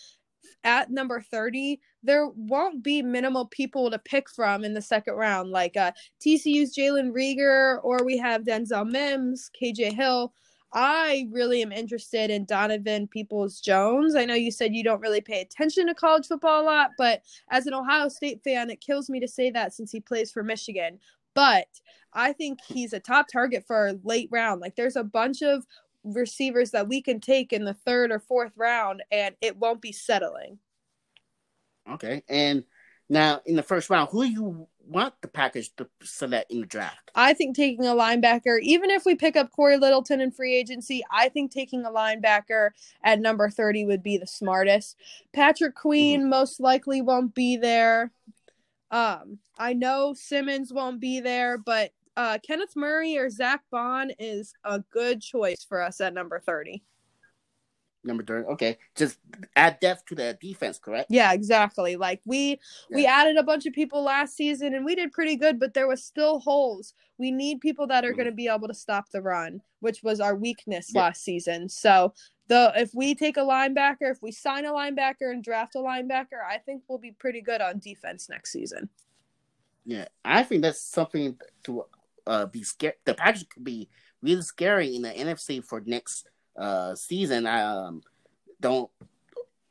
at 0.64 0.90
number 0.90 1.20
30, 1.20 1.80
there 2.02 2.28
won't 2.28 2.82
be 2.82 3.02
minimal 3.02 3.46
people 3.46 3.90
to 3.90 3.98
pick 3.98 4.30
from 4.30 4.64
in 4.64 4.74
the 4.74 4.82
second 4.82 5.14
round, 5.14 5.50
like 5.50 5.76
uh, 5.76 5.92
TCU's 6.24 6.74
Jalen 6.76 7.10
Reagor, 7.12 7.78
or 7.82 8.04
we 8.04 8.16
have 8.18 8.42
Denzel 8.42 8.88
Mims, 8.88 9.50
KJ 9.60 9.92
Hill. 9.92 10.32
I 10.78 11.26
really 11.32 11.62
am 11.62 11.72
interested 11.72 12.30
in 12.30 12.44
Donovan 12.44 13.08
Peoples 13.08 13.60
Jones. 13.60 14.14
I 14.14 14.26
know 14.26 14.34
you 14.34 14.50
said 14.52 14.74
you 14.74 14.84
don't 14.84 15.00
really 15.00 15.22
pay 15.22 15.40
attention 15.40 15.86
to 15.86 15.94
college 15.94 16.26
football 16.26 16.62
a 16.62 16.64
lot, 16.64 16.90
but 16.98 17.22
as 17.50 17.66
an 17.66 17.72
Ohio 17.74 18.08
State 18.08 18.42
fan, 18.44 18.68
it 18.70 18.82
kills 18.82 19.08
me 19.08 19.18
to 19.20 19.28
say 19.28 19.50
that 19.50 19.72
since 19.72 19.90
he 19.90 20.00
plays 20.00 20.30
for 20.30 20.42
Michigan. 20.42 20.98
but 21.34 21.68
I 22.12 22.32
think 22.32 22.60
he's 22.66 22.92
a 22.94 23.00
top 23.00 23.26
target 23.30 23.64
for 23.66 23.88
a 23.88 23.98
late 24.04 24.28
round. 24.32 24.60
Like 24.60 24.76
there's 24.76 24.96
a 24.96 25.04
bunch 25.04 25.42
of 25.42 25.66
receivers 26.04 26.70
that 26.72 26.88
we 26.88 27.02
can 27.02 27.20
take 27.20 27.52
in 27.52 27.64
the 27.64 27.74
third 27.74 28.10
or 28.10 28.18
fourth 28.20 28.52
round 28.56 29.02
and 29.10 29.34
it 29.42 29.56
won't 29.58 29.82
be 29.82 29.92
settling. 29.92 30.58
Okay. 31.90 32.22
And 32.28 32.64
now 33.08 33.40
in 33.46 33.56
the 33.56 33.62
first 33.62 33.90
round, 33.90 34.10
who 34.10 34.24
you 34.24 34.68
want 34.88 35.14
the 35.20 35.28
Packers 35.28 35.70
to 35.76 35.88
select 36.02 36.50
in 36.50 36.60
the 36.60 36.66
draft? 36.66 37.10
I 37.14 37.34
think 37.34 37.56
taking 37.56 37.86
a 37.86 37.94
linebacker, 37.94 38.58
even 38.62 38.90
if 38.90 39.04
we 39.04 39.14
pick 39.14 39.36
up 39.36 39.50
Cory 39.52 39.76
Littleton 39.76 40.20
in 40.20 40.30
free 40.30 40.54
agency, 40.54 41.02
I 41.10 41.28
think 41.28 41.50
taking 41.50 41.84
a 41.84 41.90
linebacker 41.90 42.70
at 43.02 43.20
number 43.20 43.50
30 43.50 43.86
would 43.86 44.02
be 44.02 44.18
the 44.18 44.26
smartest. 44.26 44.96
Patrick 45.32 45.74
Queen 45.74 46.20
mm-hmm. 46.20 46.30
most 46.30 46.60
likely 46.60 47.02
won't 47.02 47.34
be 47.34 47.56
there. 47.56 48.12
Um, 48.90 49.38
I 49.58 49.72
know 49.72 50.14
Simmons 50.14 50.72
won't 50.72 51.00
be 51.00 51.20
there, 51.20 51.58
but 51.58 51.90
uh, 52.16 52.38
Kenneth 52.46 52.76
Murray 52.76 53.18
or 53.18 53.28
Zack 53.28 53.62
Baun 53.70 54.10
is 54.18 54.54
a 54.64 54.80
good 54.92 55.20
choice 55.20 55.64
for 55.68 55.82
us 55.82 56.00
at 56.00 56.14
number 56.14 56.40
30. 56.40 56.82
Number 58.06 58.22
30. 58.22 58.46
Okay. 58.48 58.78
Just 58.94 59.18
add 59.56 59.78
depth 59.80 60.06
to 60.06 60.14
the 60.14 60.38
defense, 60.40 60.78
correct? 60.78 61.08
Yeah, 61.10 61.32
exactly. 61.32 61.96
Like 61.96 62.20
we 62.24 62.60
yeah. 62.88 62.96
we 62.96 63.06
added 63.06 63.36
a 63.36 63.42
bunch 63.42 63.66
of 63.66 63.72
people 63.72 64.02
last 64.02 64.36
season 64.36 64.74
and 64.74 64.84
we 64.84 64.94
did 64.94 65.12
pretty 65.12 65.36
good, 65.36 65.58
but 65.58 65.74
there 65.74 65.88
was 65.88 66.04
still 66.04 66.38
holes. 66.38 66.94
We 67.18 67.30
need 67.30 67.60
people 67.60 67.86
that 67.88 68.04
are 68.04 68.08
mm-hmm. 68.08 68.16
going 68.16 68.26
to 68.26 68.34
be 68.34 68.48
able 68.48 68.68
to 68.68 68.74
stop 68.74 69.10
the 69.10 69.22
run, 69.22 69.60
which 69.80 70.02
was 70.02 70.20
our 70.20 70.36
weakness 70.36 70.92
yeah. 70.94 71.02
last 71.02 71.24
season. 71.24 71.68
So, 71.68 72.14
the 72.48 72.72
if 72.76 72.90
we 72.94 73.14
take 73.14 73.36
a 73.36 73.40
linebacker, 73.40 74.10
if 74.10 74.22
we 74.22 74.30
sign 74.30 74.64
a 74.64 74.72
linebacker 74.72 75.32
and 75.32 75.42
draft 75.42 75.74
a 75.74 75.78
linebacker, 75.78 76.44
I 76.48 76.58
think 76.58 76.82
we'll 76.88 76.98
be 76.98 77.12
pretty 77.12 77.40
good 77.40 77.60
on 77.60 77.80
defense 77.80 78.28
next 78.28 78.52
season. 78.52 78.88
Yeah, 79.84 80.06
I 80.24 80.42
think 80.42 80.62
that's 80.62 80.80
something 80.80 81.36
to 81.64 81.84
uh, 82.26 82.46
be 82.46 82.62
scared. 82.62 82.94
The 83.04 83.14
Packers 83.14 83.44
could 83.44 83.64
be 83.64 83.88
really 84.22 84.42
scary 84.42 84.94
in 84.94 85.02
the 85.02 85.10
NFC 85.10 85.64
for 85.64 85.82
next 85.84 86.28
uh, 86.56 86.94
season. 86.94 87.46
I 87.46 87.62
um, 87.62 88.02
don't 88.60 88.90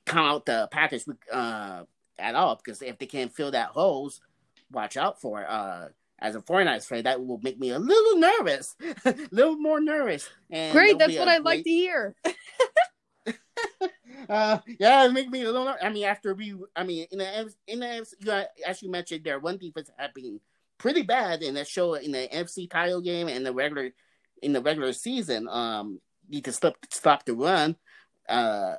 count 0.06 0.28
out 0.28 0.45
the 0.45 0.67
Packers 0.71 1.08
uh, 1.32 1.84
at 2.17 2.36
all 2.36 2.56
because 2.56 2.82
if 2.82 2.98
they 2.98 3.06
can't 3.06 3.34
fill 3.34 3.52
that 3.52 3.69
holes, 3.69 4.21
watch 4.71 4.98
out 4.98 5.21
for 5.21 5.41
it. 5.41 5.50
Uh, 5.50 5.88
as 6.19 6.36
a 6.36 6.41
49ers 6.41 6.86
fan, 6.86 7.04
that 7.04 7.26
will 7.26 7.39
make 7.43 7.60
me 7.60 7.71
a 7.71 7.80
little 7.80 8.17
nervous, 8.17 8.76
a 9.06 9.15
little 9.32 9.58
more 9.58 9.82
nervous. 9.82 10.30
And 10.50 10.74
great, 10.74 10.98
that's 10.98 11.17
what 11.17 11.28
I'd 11.28 11.43
great... 11.43 11.58
like 11.58 11.63
to 11.65 11.69
hear. 11.69 12.15
uh, 14.30 14.60
yeah, 14.80 15.06
it 15.06 15.12
make 15.12 15.30
me 15.30 15.43
a 15.43 15.52
little. 15.52 15.76
I 15.82 15.89
mean, 15.89 16.06
after 16.06 16.34
we, 16.34 16.56
I 16.76 16.84
mean, 16.84 17.08
in 17.12 17.19
the 17.19 17.54
in 17.67 17.80
the 17.80 18.50
as 18.65 18.82
you 18.82 18.89
mentioned, 18.89 19.24
there 19.24 19.39
one 19.39 19.58
defense 19.58 19.89
had 19.98 20.13
been 20.13 20.39
pretty 20.78 21.02
bad 21.02 21.41
in 21.41 21.56
that 21.56 21.67
show 21.67 21.95
in 21.95 22.12
the 22.12 22.28
NFC 22.32 22.69
title 22.69 23.02
game 23.02 23.28
and 23.28 23.45
the 23.45 23.54
regular 23.54 23.91
in 24.41 24.54
the 24.54 24.62
regular 24.62 24.93
season. 24.93 25.48
Um, 25.50 26.00
need 26.30 26.46
to 26.46 26.52
stop 26.52 26.78
stop 26.90 27.26
the 27.26 27.34
run. 27.34 27.76
Uh, 28.28 28.76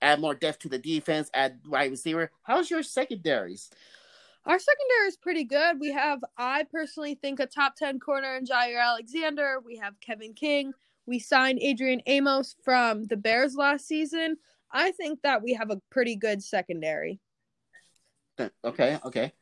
add 0.00 0.20
more 0.20 0.34
depth 0.34 0.60
to 0.60 0.68
the 0.68 0.78
defense. 0.78 1.30
Add 1.34 1.60
wide 1.66 1.90
receiver. 1.90 2.30
How's 2.42 2.70
your 2.70 2.82
secondaries? 2.82 3.70
Our 4.44 4.58
secondary 4.58 5.06
is 5.06 5.16
pretty 5.16 5.44
good. 5.44 5.78
We 5.78 5.92
have, 5.92 6.18
I 6.36 6.64
personally 6.64 7.14
think, 7.14 7.38
a 7.38 7.46
top 7.46 7.76
10 7.76 8.00
corner 8.00 8.34
in 8.36 8.44
Jaire 8.44 8.82
Alexander. 8.82 9.60
We 9.64 9.76
have 9.76 10.00
Kevin 10.00 10.34
King. 10.34 10.72
We 11.06 11.20
signed 11.20 11.60
Adrian 11.62 12.02
Amos 12.06 12.56
from 12.64 13.06
the 13.06 13.16
Bears 13.16 13.54
last 13.54 13.86
season. 13.86 14.36
I 14.72 14.90
think 14.92 15.22
that 15.22 15.42
we 15.42 15.54
have 15.54 15.70
a 15.70 15.80
pretty 15.90 16.16
good 16.16 16.42
secondary. 16.42 17.20
Okay, 18.64 18.98
okay. 19.04 19.32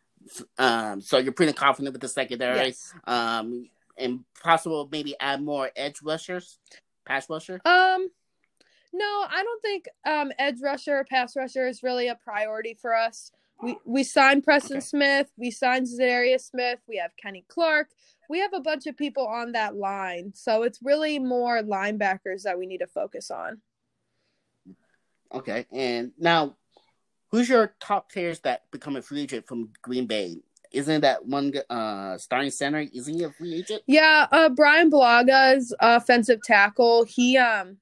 Um, 0.59 1.01
so 1.01 1.17
you're 1.17 1.33
pretty 1.33 1.55
confident 1.55 1.95
with 1.95 2.03
the 2.03 2.09
secondary. 2.09 2.67
Yes. 2.67 2.93
Um, 3.05 3.71
and 3.97 4.21
possible 4.43 4.89
maybe 4.91 5.15
add 5.21 5.43
more 5.43 5.71
edge 5.77 6.03
rushers, 6.03 6.59
pass 7.11 7.29
rusher. 7.29 7.61
Um, 7.65 8.09
no, 8.93 9.27
I 9.29 9.43
don't 9.43 9.63
think 9.63 9.89
um 10.07 10.33
edge 10.39 10.61
rusher, 10.63 11.05
pass 11.09 11.37
rusher 11.37 11.67
is 11.67 11.83
really 11.83 12.09
a 12.09 12.15
priority 12.15 12.77
for 12.81 12.95
us. 12.95 13.33
We 13.63 13.77
we 13.85 14.05
signed 14.05 14.45
Preston 14.45 14.79
okay. 14.79 14.87
Smith, 14.87 15.31
we 15.37 15.51
signed 15.51 15.87
Za'Darius 15.87 16.51
Smith, 16.51 16.79
we 16.89 16.97
have 16.99 17.11
Kenny 17.17 17.45
Clark, 17.49 17.89
we 18.29 18.39
have 18.39 18.53
a 18.55 18.61
bunch 18.61 18.87
of 18.87 18.97
people 18.97 19.27
on 19.27 19.53
that 19.53 19.77
line. 19.77 20.33
So 20.35 20.63
it's 20.63 20.81
really 20.83 21.19
more 21.19 21.63
linebackers 21.63 22.43
that 22.45 22.59
we 22.59 22.67
need 22.67 22.79
to 22.79 22.87
focus 22.87 23.31
on. 23.31 23.61
Okay, 25.33 25.67
and 25.71 26.13
now 26.19 26.57
who's 27.31 27.49
your 27.49 27.75
top 27.81 28.11
players 28.11 28.41
that 28.41 28.63
become 28.73 28.97
a 28.97 29.03
free 29.03 29.23
agent 29.23 29.47
from 29.47 29.71
Green 29.83 30.07
Bay? 30.07 30.37
Isn't 30.73 31.01
that 31.01 31.27
one 31.27 31.53
uh 31.69 32.19
starting 32.19 32.51
center? 32.51 32.87
Isn't 32.93 33.15
he 33.15 33.25
a 33.25 33.31
free 33.31 33.55
agent? 33.55 33.83
Yeah, 33.87 34.27
uh 34.31 34.49
Bryan 34.51 34.91
Bulaga's 34.91 35.75
offensive 35.81 36.41
tackle. 36.43 37.05
He 37.05 37.37
um 37.37 37.79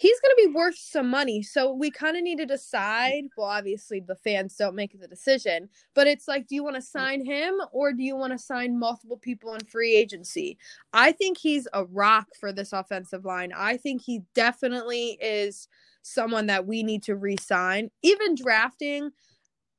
he's 0.00 0.18
going 0.20 0.34
to 0.34 0.48
be 0.48 0.54
worth 0.54 0.78
some 0.78 1.10
money. 1.10 1.42
So 1.42 1.74
we 1.74 1.90
kind 1.90 2.16
of 2.16 2.22
need 2.22 2.38
to 2.38 2.46
decide. 2.46 3.24
Well, 3.36 3.48
obviously 3.48 4.00
the 4.00 4.16
fans 4.16 4.56
don't 4.56 4.74
make 4.74 4.98
the 4.98 5.06
decision, 5.06 5.68
but 5.94 6.06
it's 6.06 6.26
like, 6.26 6.46
do 6.46 6.54
you 6.54 6.64
want 6.64 6.76
to 6.76 6.82
sign 6.82 7.22
him 7.22 7.60
or 7.70 7.92
do 7.92 8.02
you 8.02 8.16
want 8.16 8.32
to 8.32 8.38
sign 8.38 8.78
multiple 8.78 9.18
people 9.18 9.52
in 9.52 9.60
free 9.66 9.94
agency? 9.94 10.56
I 10.94 11.12
think 11.12 11.36
he's 11.36 11.68
a 11.74 11.84
rock 11.84 12.28
for 12.40 12.50
this 12.50 12.72
offensive 12.72 13.26
line. 13.26 13.52
I 13.54 13.76
think 13.76 14.00
he 14.00 14.22
definitely 14.34 15.18
is 15.20 15.68
someone 16.00 16.46
that 16.46 16.66
we 16.66 16.82
need 16.82 17.02
to 17.02 17.16
re-sign. 17.16 17.90
Even 18.00 18.34
drafting 18.34 19.10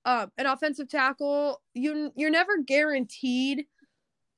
um, 0.06 0.32
an 0.38 0.46
offensive 0.46 0.90
tackle, 0.90 1.62
you 1.74 2.12
you're 2.16 2.32
never 2.32 2.58
guaranteed. 2.58 3.66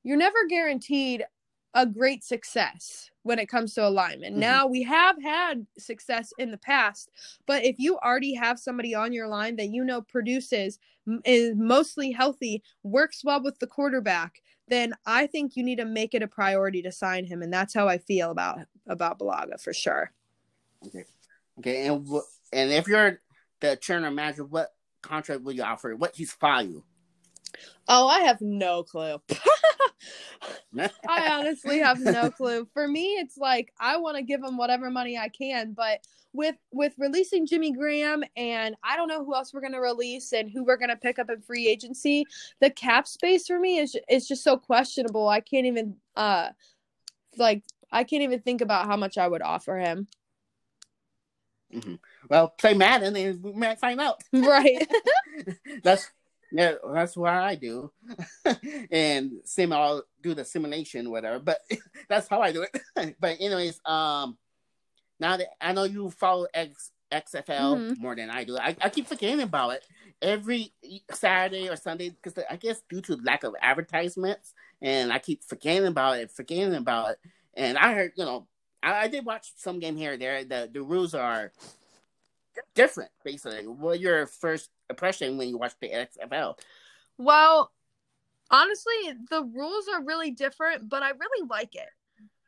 You're 0.02 0.18
never 0.18 0.46
guaranteed 0.48 1.24
a 1.72 1.86
great 1.86 2.22
success 2.22 3.10
when 3.22 3.38
it 3.38 3.48
comes 3.48 3.74
to 3.74 3.86
alignment. 3.86 4.32
Mm-hmm. 4.32 4.40
Now 4.40 4.66
we 4.66 4.82
have 4.82 5.20
had 5.22 5.66
success 5.78 6.32
in 6.38 6.50
the 6.50 6.58
past, 6.58 7.10
but 7.46 7.64
if 7.64 7.76
you 7.78 7.98
already 7.98 8.34
have 8.34 8.58
somebody 8.58 8.94
on 8.94 9.12
your 9.12 9.26
line 9.26 9.56
that 9.56 9.70
you 9.70 9.84
know 9.84 10.02
produces 10.02 10.78
is 11.24 11.54
mostly 11.56 12.12
healthy, 12.12 12.62
works 12.82 13.24
well 13.24 13.42
with 13.42 13.58
the 13.58 13.66
quarterback, 13.66 14.42
then 14.68 14.94
I 15.04 15.26
think 15.26 15.56
you 15.56 15.64
need 15.64 15.76
to 15.76 15.84
make 15.84 16.14
it 16.14 16.22
a 16.22 16.28
priority 16.28 16.80
to 16.82 16.92
sign 16.92 17.24
him 17.24 17.42
and 17.42 17.52
that's 17.52 17.74
how 17.74 17.88
I 17.88 17.98
feel 17.98 18.30
about 18.30 18.60
about 18.86 19.18
Bulaga 19.18 19.60
for 19.60 19.72
sure. 19.72 20.12
Okay. 20.86 21.04
Okay, 21.58 21.86
and 21.86 22.06
and 22.52 22.70
if 22.72 22.88
you're 22.88 23.20
the 23.60 23.78
general 23.80 24.12
manager, 24.12 24.44
what 24.44 24.73
contract 25.04 25.42
will 25.42 25.52
you 25.52 25.62
offer? 25.62 25.94
What 25.94 26.16
his 26.16 26.34
value? 26.34 26.82
Oh, 27.88 28.08
I 28.08 28.20
have 28.20 28.40
no 28.40 28.82
clue. 28.82 29.20
I 31.08 31.28
honestly 31.28 31.78
have 31.78 32.00
no 32.00 32.30
clue. 32.36 32.66
For 32.72 32.88
me, 32.88 33.14
it's 33.14 33.36
like 33.36 33.72
I 33.78 33.96
want 33.96 34.16
to 34.16 34.22
give 34.22 34.42
him 34.42 34.56
whatever 34.56 34.90
money 34.90 35.18
I 35.18 35.28
can, 35.28 35.72
but 35.72 36.00
with 36.32 36.56
with 36.72 36.92
releasing 36.98 37.46
Jimmy 37.46 37.72
Graham 37.72 38.24
and 38.36 38.74
I 38.82 38.96
don't 38.96 39.08
know 39.08 39.24
who 39.24 39.34
else 39.34 39.54
we're 39.54 39.60
going 39.60 39.72
to 39.72 39.80
release 39.80 40.32
and 40.32 40.50
who 40.50 40.64
we're 40.64 40.76
going 40.76 40.90
to 40.90 40.96
pick 40.96 41.18
up 41.18 41.30
in 41.30 41.40
free 41.40 41.68
agency, 41.68 42.24
the 42.60 42.70
cap 42.70 43.06
space 43.06 43.46
for 43.46 43.58
me 43.58 43.78
is 43.78 43.96
is 44.08 44.26
just 44.26 44.42
so 44.42 44.56
questionable. 44.56 45.28
I 45.28 45.40
can't 45.40 45.66
even 45.66 45.96
uh 46.16 46.48
like 47.36 47.62
I 47.92 48.02
can't 48.04 48.22
even 48.22 48.40
think 48.40 48.60
about 48.60 48.86
how 48.86 48.96
much 48.96 49.16
I 49.16 49.28
would 49.28 49.42
offer 49.42 49.78
him. 49.78 50.08
Mm-hmm. 51.74 51.94
Well, 52.28 52.48
play 52.48 52.74
Madden 52.74 53.16
and 53.16 53.42
we 53.42 53.52
might 53.52 53.78
find 53.78 54.00
out. 54.00 54.22
Right. 54.32 54.86
that's 55.82 56.08
yeah, 56.54 56.74
that's 56.92 57.16
what 57.16 57.32
I 57.32 57.56
do. 57.56 57.90
and 58.90 59.40
sim, 59.44 59.72
I'll 59.72 60.04
do 60.22 60.34
the 60.34 60.44
simulation, 60.44 61.10
whatever. 61.10 61.40
But 61.40 61.58
that's 62.08 62.28
how 62.28 62.40
I 62.42 62.52
do 62.52 62.62
it. 62.62 63.16
but 63.20 63.36
anyways, 63.40 63.80
um, 63.84 64.38
now 65.18 65.36
that 65.36 65.48
I 65.60 65.72
know 65.72 65.82
you 65.82 66.10
follow 66.10 66.46
X 66.54 66.92
XFL 67.12 67.46
mm-hmm. 67.46 68.02
more 68.02 68.14
than 68.14 68.30
I 68.30 68.44
do, 68.44 68.56
I, 68.56 68.76
I 68.80 68.88
keep 68.88 69.08
forgetting 69.08 69.40
about 69.40 69.70
it 69.70 69.84
every 70.22 70.72
Saturday 71.12 71.68
or 71.68 71.76
Sunday 71.76 72.10
because 72.10 72.34
I 72.48 72.56
guess 72.56 72.82
due 72.88 73.00
to 73.02 73.16
lack 73.16 73.42
of 73.42 73.54
advertisements, 73.60 74.54
and 74.80 75.12
I 75.12 75.18
keep 75.18 75.42
forgetting 75.42 75.88
about 75.88 76.18
it, 76.18 76.30
forgetting 76.30 76.74
about 76.74 77.12
it. 77.12 77.18
And 77.54 77.76
I 77.78 77.94
heard, 77.94 78.12
you 78.16 78.24
know, 78.24 78.46
I, 78.84 79.04
I 79.04 79.08
did 79.08 79.24
watch 79.24 79.52
some 79.56 79.80
game 79.80 79.96
here 79.96 80.12
or 80.12 80.16
there. 80.16 80.44
The 80.44 80.68
the 80.72 80.82
rules 80.82 81.14
are 81.14 81.52
different, 82.74 83.10
basically. 83.24 83.66
What 83.66 84.00
your 84.00 84.26
first 84.26 84.70
impression 84.90 85.38
when 85.38 85.48
you 85.48 85.58
watch 85.58 85.74
the 85.80 85.90
XFL? 85.90 86.58
Well, 87.18 87.72
honestly, 88.50 89.14
the 89.30 89.42
rules 89.42 89.86
are 89.92 90.02
really 90.02 90.30
different, 90.30 90.88
but 90.88 91.02
I 91.02 91.10
really 91.10 91.48
like 91.48 91.74
it. 91.74 91.88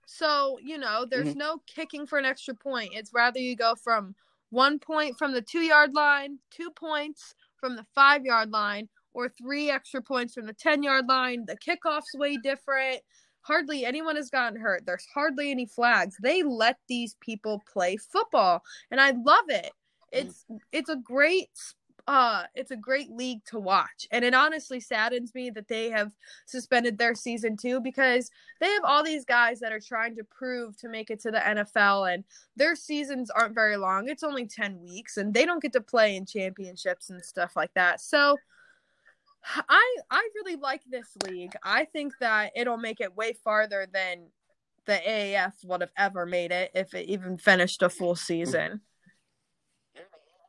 So, 0.07 0.59
you 0.62 0.79
know, 0.79 1.05
there's 1.09 1.31
mm-hmm. 1.31 1.38
no 1.38 1.62
kicking 1.66 2.07
for 2.07 2.18
an 2.18 2.25
extra 2.25 2.55
point. 2.55 2.90
It's 2.92 3.12
rather 3.12 3.40
you 3.40 3.57
go 3.57 3.75
from 3.75 4.14
one 4.51 4.79
point 4.79 5.18
from 5.18 5.33
the 5.33 5.42
two 5.42 5.61
yard 5.61 5.94
line, 5.94 6.38
two 6.51 6.70
points 6.70 7.35
from 7.59 7.75
the 7.75 7.85
five 7.94 8.25
yard 8.25 8.51
line, 8.51 8.88
or 9.16 9.31
three 9.31 9.70
extra 9.70 10.03
points 10.03 10.35
from 10.35 10.46
the 10.46 10.53
10 10.53 10.83
yard 10.83 11.07
line. 11.09 11.44
The 11.46 11.57
kickoff's 11.57 12.14
way 12.14 12.37
different 12.37 13.01
hardly 13.46 13.85
anyone 13.85 14.16
has 14.16 14.30
gotten 14.30 14.61
hurt. 14.61 14.85
There's 14.87 15.06
hardly 15.12 15.50
any 15.50 15.66
flags. 15.66 16.16
They 16.20 16.42
let 16.42 16.78
these 16.88 17.16
people 17.20 17.62
play 17.72 17.96
football, 17.96 18.62
and 18.90 19.00
I 19.00 19.12
love 19.12 19.44
it. 19.48 19.70
It's 20.12 20.44
it's 20.72 20.88
a 20.88 20.96
great 20.96 21.50
uh 22.06 22.44
it's 22.54 22.70
a 22.70 22.76
great 22.76 23.11
league 23.11 23.44
to 23.46 23.59
watch. 23.59 24.06
And 24.12 24.24
it 24.24 24.35
honestly 24.35 24.80
saddens 24.80 25.35
me 25.35 25.50
that 25.50 25.68
they 25.68 25.90
have 25.90 26.12
suspended 26.46 26.96
their 26.96 27.14
season 27.14 27.56
too 27.56 27.80
because 27.80 28.30
they 28.61 28.68
have 28.68 28.85
all 28.85 29.02
these 29.02 29.24
guys 29.24 29.59
that 29.61 29.72
are 29.72 29.80
trying 29.80 30.14
to 30.16 30.24
prove 30.24 30.76
to 30.78 30.88
make 30.88 31.11
it 31.11 31.20
to 31.20 31.30
the 31.30 31.38
NFL 31.38 32.12
and 32.12 32.24
their 32.54 32.76
seasons 32.76 33.30
aren't 33.30 33.54
very 33.54 33.76
long. 33.76 34.09
It's 34.09 34.22
only 34.22 34.46
10 34.46 34.80
weeks 34.80 35.16
and 35.16 35.35
they 35.35 35.44
don't 35.44 35.62
get 35.62 35.72
to 35.72 35.80
play 35.80 36.14
in 36.14 36.26
championships 36.26 37.11
and 37.11 37.24
stuff 37.24 37.56
like 37.56 37.74
that. 37.74 38.00
So 38.00 38.37
I 39.68 39.96
I 40.11 40.28
really 40.35 40.56
like 40.56 40.82
this 40.88 41.09
league. 41.26 41.54
I 41.62 41.85
think 41.85 42.14
that 42.20 42.52
it'll 42.56 42.76
make 42.76 43.00
it 43.00 43.16
way 43.16 43.35
farther 43.44 43.87
than 43.92 44.26
the 44.87 45.00
AAF 45.06 45.64
would 45.64 45.80
have 45.80 45.92
ever 45.96 46.26
made 46.26 46.52
it 46.52 46.70
if 46.74 46.94
it 46.94 47.09
even 47.09 47.38
finished 47.38 47.82
a 47.82 47.88
full 47.88 48.16
season. 48.16 48.80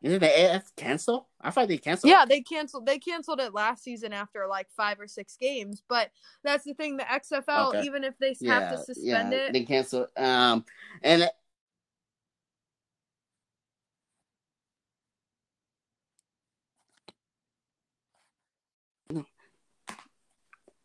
Didn't 0.03 0.21
the 0.21 0.27
AAF 0.27 0.63
cancel? 0.75 1.27
I 1.41 1.49
thought 1.49 1.67
they 1.67 1.77
canceled. 1.77 2.11
Yeah, 2.11 2.25
they 2.25 2.41
canceled. 2.41 2.85
They 2.85 2.99
canceled 2.99 3.39
it 3.39 3.53
last 3.53 3.83
season 3.83 4.13
after 4.13 4.45
like 4.47 4.67
five 4.75 4.99
or 4.99 5.07
six 5.07 5.35
games. 5.37 5.81
But 5.89 6.11
that's 6.43 6.63
the 6.65 6.75
thing. 6.75 6.97
The 6.97 7.03
XFL, 7.03 7.69
okay. 7.69 7.81
even 7.83 8.03
if 8.03 8.17
they 8.19 8.35
yeah, 8.39 8.59
have 8.59 8.71
to 8.71 8.77
suspend 8.77 9.33
yeah, 9.33 9.47
it, 9.47 9.53
they 9.53 9.63
cancel. 9.63 10.07
Um, 10.15 10.65
and 11.01 11.27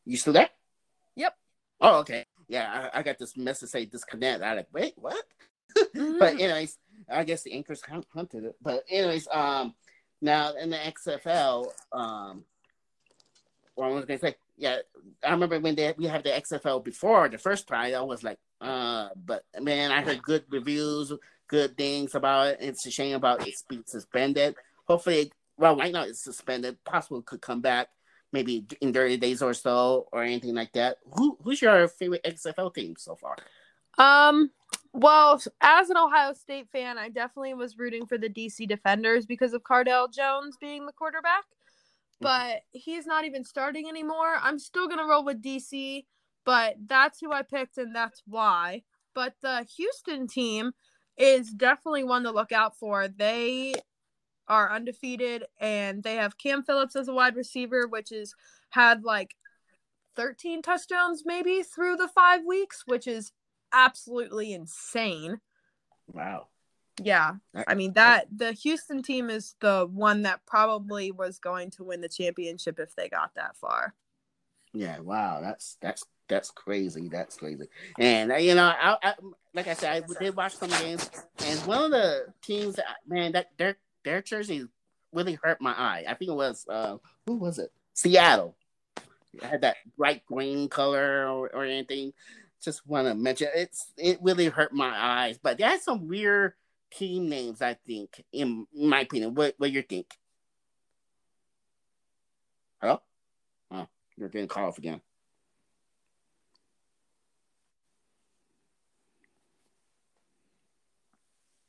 You 0.05 0.17
still 0.17 0.33
there? 0.33 0.51
Yep. 1.17 1.37
Oh, 1.81 1.99
okay. 2.01 2.27
Yeah, 2.49 2.91
I, 2.93 3.01
I 3.01 3.03
got 3.03 3.19
this 3.19 3.37
message 3.37 3.71
say 3.71 3.85
disconnect. 3.87 4.43
I 4.43 4.55
like, 4.55 4.69
wait, 4.73 4.95
what? 4.97 5.23
Mm-hmm. 5.97 6.19
but 6.19 6.35
anyways, 6.35 6.77
I 7.11 7.25
guess 7.25 7.45
the 7.45 7.55
anchors 7.55 7.83
hunted 8.13 8.45
it. 8.45 8.57
But 8.61 8.85
anyways, 8.91 9.27
um, 9.33 9.75
now 10.21 10.53
in 10.53 10.69
the 10.69 10.77
XFL, 10.77 11.67
um, 11.93 12.45
what 13.75 13.87
I 13.87 13.91
was 13.91 14.05
gonna 14.05 14.19
say, 14.19 14.35
yeah, 14.59 14.79
I 15.27 15.31
remember 15.31 15.59
when 15.61 15.75
they 15.75 15.95
we 15.97 16.07
had 16.07 16.25
the 16.25 16.31
XFL 16.31 16.85
before 16.85 17.31
the 17.31 17.39
first 17.39 17.67
try. 17.67 17.93
I 17.93 18.03
was 18.03 18.23
like, 18.23 18.39
uh, 18.61 19.09
but 19.17 19.45
man, 19.63 19.91
I 19.93 20.03
heard 20.03 20.23
good 20.23 20.45
reviews, 20.51 21.11
good 21.49 21.75
things 21.77 22.15
about 22.15 22.49
it. 22.49 22.59
It's 22.61 22.85
a 22.85 22.91
shame 22.91 23.17
about 23.17 23.47
it's 23.49 23.63
being 23.63 23.85
suspended. 23.87 24.55
Hopefully, 24.87 25.33
well, 25.57 25.77
right 25.77 25.93
now 25.93 26.03
it's 26.03 26.23
suspended. 26.23 26.85
Possibly 26.85 27.23
could 27.23 27.41
come 27.41 27.63
back 27.63 27.89
maybe 28.33 28.67
in 28.81 28.93
30 28.93 29.19
days 29.19 29.43
or 29.43 29.55
so 29.55 30.09
or 30.13 30.23
anything 30.23 30.55
like 30.55 30.73
that. 30.73 30.99
Who 31.15 31.39
who's 31.43 31.63
your 31.63 31.89
favorite 31.89 32.25
XFL 32.25 32.75
team 32.75 32.95
so 32.97 33.17
far? 33.17 33.37
Um 33.99 34.51
well, 34.95 35.43
as 35.61 35.91
an 35.91 35.97
Ohio 35.97 36.35
State 36.35 36.69
fan, 36.71 36.99
I 36.99 37.09
definitely 37.09 37.55
was 37.55 37.79
rooting 37.79 38.07
for 38.07 38.19
the 38.19 38.29
DC 38.29 38.69
Defenders 38.69 39.25
because 39.25 39.55
of 39.55 39.63
Cardale 39.63 40.13
Jones 40.13 40.57
being 40.61 40.85
the 40.87 40.93
quarterback. 40.93 41.45
Mm-hmm. 41.45 42.25
But 42.25 42.63
he's 42.73 43.07
not 43.07 43.25
even 43.25 43.45
starting 43.45 43.89
anymore. 43.89 44.37
I'm 44.41 44.59
still 44.59 44.87
going 44.87 44.99
to 44.99 45.07
roll 45.07 45.25
with 45.25 45.43
DC, 45.43 46.05
but 46.45 46.77
that's 46.87 47.21
who 47.21 47.33
I 47.33 47.43
picked 47.43 47.79
and 47.79 47.95
that's 47.95 48.23
why. 48.27 48.83
But 49.15 49.35
the 49.41 49.67
Houston 49.77 50.27
team 50.27 50.73
is 51.17 51.51
definitely 51.51 52.05
one 52.05 52.25
to 52.25 52.31
look 52.31 52.53
out 52.53 52.79
for. 52.79 53.09
They 53.09 53.75
are 54.49 54.73
undefeated 54.73 55.45
and 55.61 56.03
they 56.03 56.17
have 56.17 56.39
Cam 56.39 56.63
Phillips 56.63 56.97
as 56.97 57.09
a 57.09 57.15
wide 57.15 57.37
receiver, 57.37 57.87
which 57.87 58.13
is 58.13 58.35
had 58.71 59.05
like 59.05 59.37
13 60.17 60.63
touchdowns 60.63 61.23
maybe 61.25 61.63
through 61.63 61.97
the 61.97 62.09
five 62.09 62.45
weeks, 62.45 62.83
which 62.87 63.07
is 63.07 63.33
absolutely 63.73 64.53
insane. 64.53 65.41
Wow. 66.13 66.49
Yeah. 67.03 67.35
I 67.67 67.75
mean 67.75 67.95
that 67.95 68.27
the 68.35 68.53
Houston 68.53 69.03
team 69.03 69.31
is 69.31 69.55
the 69.61 69.89
one 69.91 70.23
that 70.23 70.45
probably 70.47 71.11
was 71.11 71.39
going 71.39 71.71
to 71.73 71.85
win 71.85 72.01
the 72.01 72.09
championship 72.09 72.79
if 72.79 72.95
they 72.95 73.09
got 73.09 73.35
that 73.35 73.57
far. 73.57 73.95
Yeah, 74.75 75.01
wow. 75.01 75.41
That's 75.41 75.77
that's 75.81 76.05
that's 76.29 76.51
crazy. 76.51 77.09
That's 77.09 77.37
crazy. 77.37 77.67
And 77.99 78.33
uh, 78.33 78.37
you 78.37 78.55
know, 78.55 78.65
I, 78.65 78.97
I 79.03 79.15
like 79.55 79.69
I 79.69 79.75
said, 79.75 80.03
I 80.03 80.21
did 80.21 80.35
watch 80.35 80.57
some 80.57 80.71
games, 80.71 81.11
and 81.45 81.59
one 81.61 81.85
of 81.85 81.91
the 81.91 82.27
teams, 82.41 82.79
man, 83.07 83.33
that 83.33 83.51
they're 83.59 83.77
their 84.05 84.23
jersey 84.23 84.67
really 85.13 85.39
hurt 85.43 85.61
my 85.61 85.73
eye. 85.73 86.05
I 86.09 86.15
think 86.15 86.31
it 86.31 86.35
was 86.35 86.67
uh, 86.69 86.97
who 87.27 87.37
was 87.37 87.59
it? 87.59 87.73
Seattle. 87.95 88.57
It 89.35 89.43
had 89.43 89.63
that 89.63 89.77
bright 89.97 90.25
green 90.27 90.69
color 90.69 91.27
or, 91.29 91.49
or 91.55 91.65
anything. 91.65 92.13
Just 92.63 92.87
want 92.87 93.09
to 93.09 93.15
mention 93.15 93.49
it's 93.55 93.93
it 93.97 94.19
really 94.23 94.47
hurt 94.47 94.73
my 94.73 94.93
eyes. 94.95 95.39
But 95.43 95.59
they 95.59 95.65
had 95.65 95.81
some 95.81 96.09
weird 96.09 96.53
team 96.91 97.29
names. 97.29 97.63
I 97.63 97.75
think, 97.87 98.25
in 98.33 98.67
my 98.75 99.01
opinion, 99.01 99.35
what 99.35 99.55
what 99.59 99.73
you 99.73 99.83
think? 99.83 100.07
Hello? 102.81 103.01
Oh, 103.71 103.87
you're 104.17 104.29
getting 104.29 104.49
called 104.49 104.69
off 104.69 104.79
again. 104.79 105.01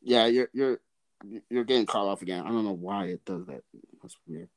Yeah, 0.01 0.25
you're 0.25 0.49
you're 0.53 0.79
you're 1.49 1.63
getting 1.63 1.85
called 1.85 2.09
off 2.09 2.21
again. 2.21 2.43
I 2.45 2.49
don't 2.49 2.65
know 2.65 2.73
why 2.73 3.05
it 3.05 3.25
does 3.25 3.45
that. 3.45 3.63
That's 4.01 4.17
weird. 4.27 4.49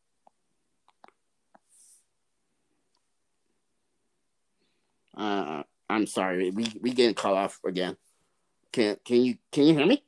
Uh, 5.17 5.63
I'm 5.89 6.07
sorry. 6.07 6.51
We 6.51 6.67
we 6.81 6.93
getting 6.93 7.15
called 7.15 7.39
off 7.39 7.61
again. 7.65 7.97
Can 8.73 8.97
can 9.05 9.23
you 9.23 9.39
can 9.53 9.65
you 9.65 9.75
hear 9.75 9.87
me? 9.87 10.03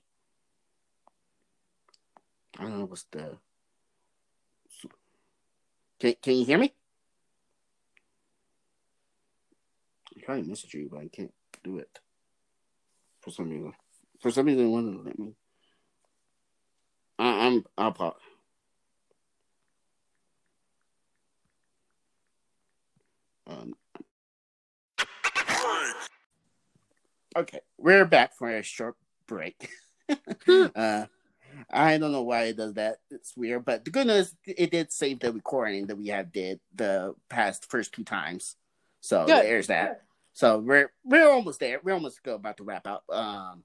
I 2.59 2.63
don't 2.63 2.79
know 2.79 2.85
what's 2.87 3.05
the. 3.11 3.39
Can 6.01 6.15
can 6.21 6.35
you 6.35 6.45
hear 6.45 6.59
me? 6.59 6.73
I'm 10.15 10.23
trying 10.23 10.43
to 10.43 10.49
message 10.49 10.75
you, 10.75 10.89
but 10.91 11.01
I 11.01 11.09
can't 11.09 11.33
do 11.63 11.79
it 11.79 12.01
for 13.21 13.31
some 13.31 13.49
reason. 13.49 13.73
For 14.21 14.31
some 14.31 14.47
reason, 14.47 14.67
it 14.67 14.69
won't 14.69 15.07
let 15.07 15.19
me. 15.19 15.35
I, 17.19 17.47
I'm 17.47 17.65
I'll 17.77 17.93
pause. 17.93 18.15
Um, 23.47 23.75
okay, 27.37 27.61
we're 27.79 28.05
back 28.05 28.37
for 28.37 28.51
a 28.51 28.63
short 28.63 28.97
break. 29.27 29.71
uh, 30.75 31.07
I 31.71 31.99
don't 31.99 32.13
know 32.13 32.23
why 32.23 32.45
it 32.45 32.57
does 32.57 32.75
that. 32.75 32.99
It's 33.11 33.37
weird, 33.37 33.65
but 33.65 33.85
the 33.85 33.91
good 33.91 34.07
news 34.07 34.35
it 34.47 34.71
did 34.71 34.93
save 34.93 35.21
the 35.21 35.33
recording 35.33 35.87
that 35.87 35.97
we 35.97 36.09
have 36.09 36.31
did 36.31 36.61
the 36.75 37.15
past 37.29 37.71
first 37.71 37.93
two 37.93 38.05
times. 38.05 38.57
So 39.01 39.27
good. 39.27 39.45
there's 39.45 39.69
that. 39.69 39.89
Good. 39.89 39.97
So 40.35 40.59
we're 40.59 40.93
we're 41.05 41.31
almost 41.31 41.59
there. 41.61 41.81
We're 41.83 41.95
almost 41.95 42.23
go 42.23 42.35
about 42.35 42.59
to 42.59 42.65
wrap 42.65 42.87
up. 42.87 43.05
Um, 43.11 43.65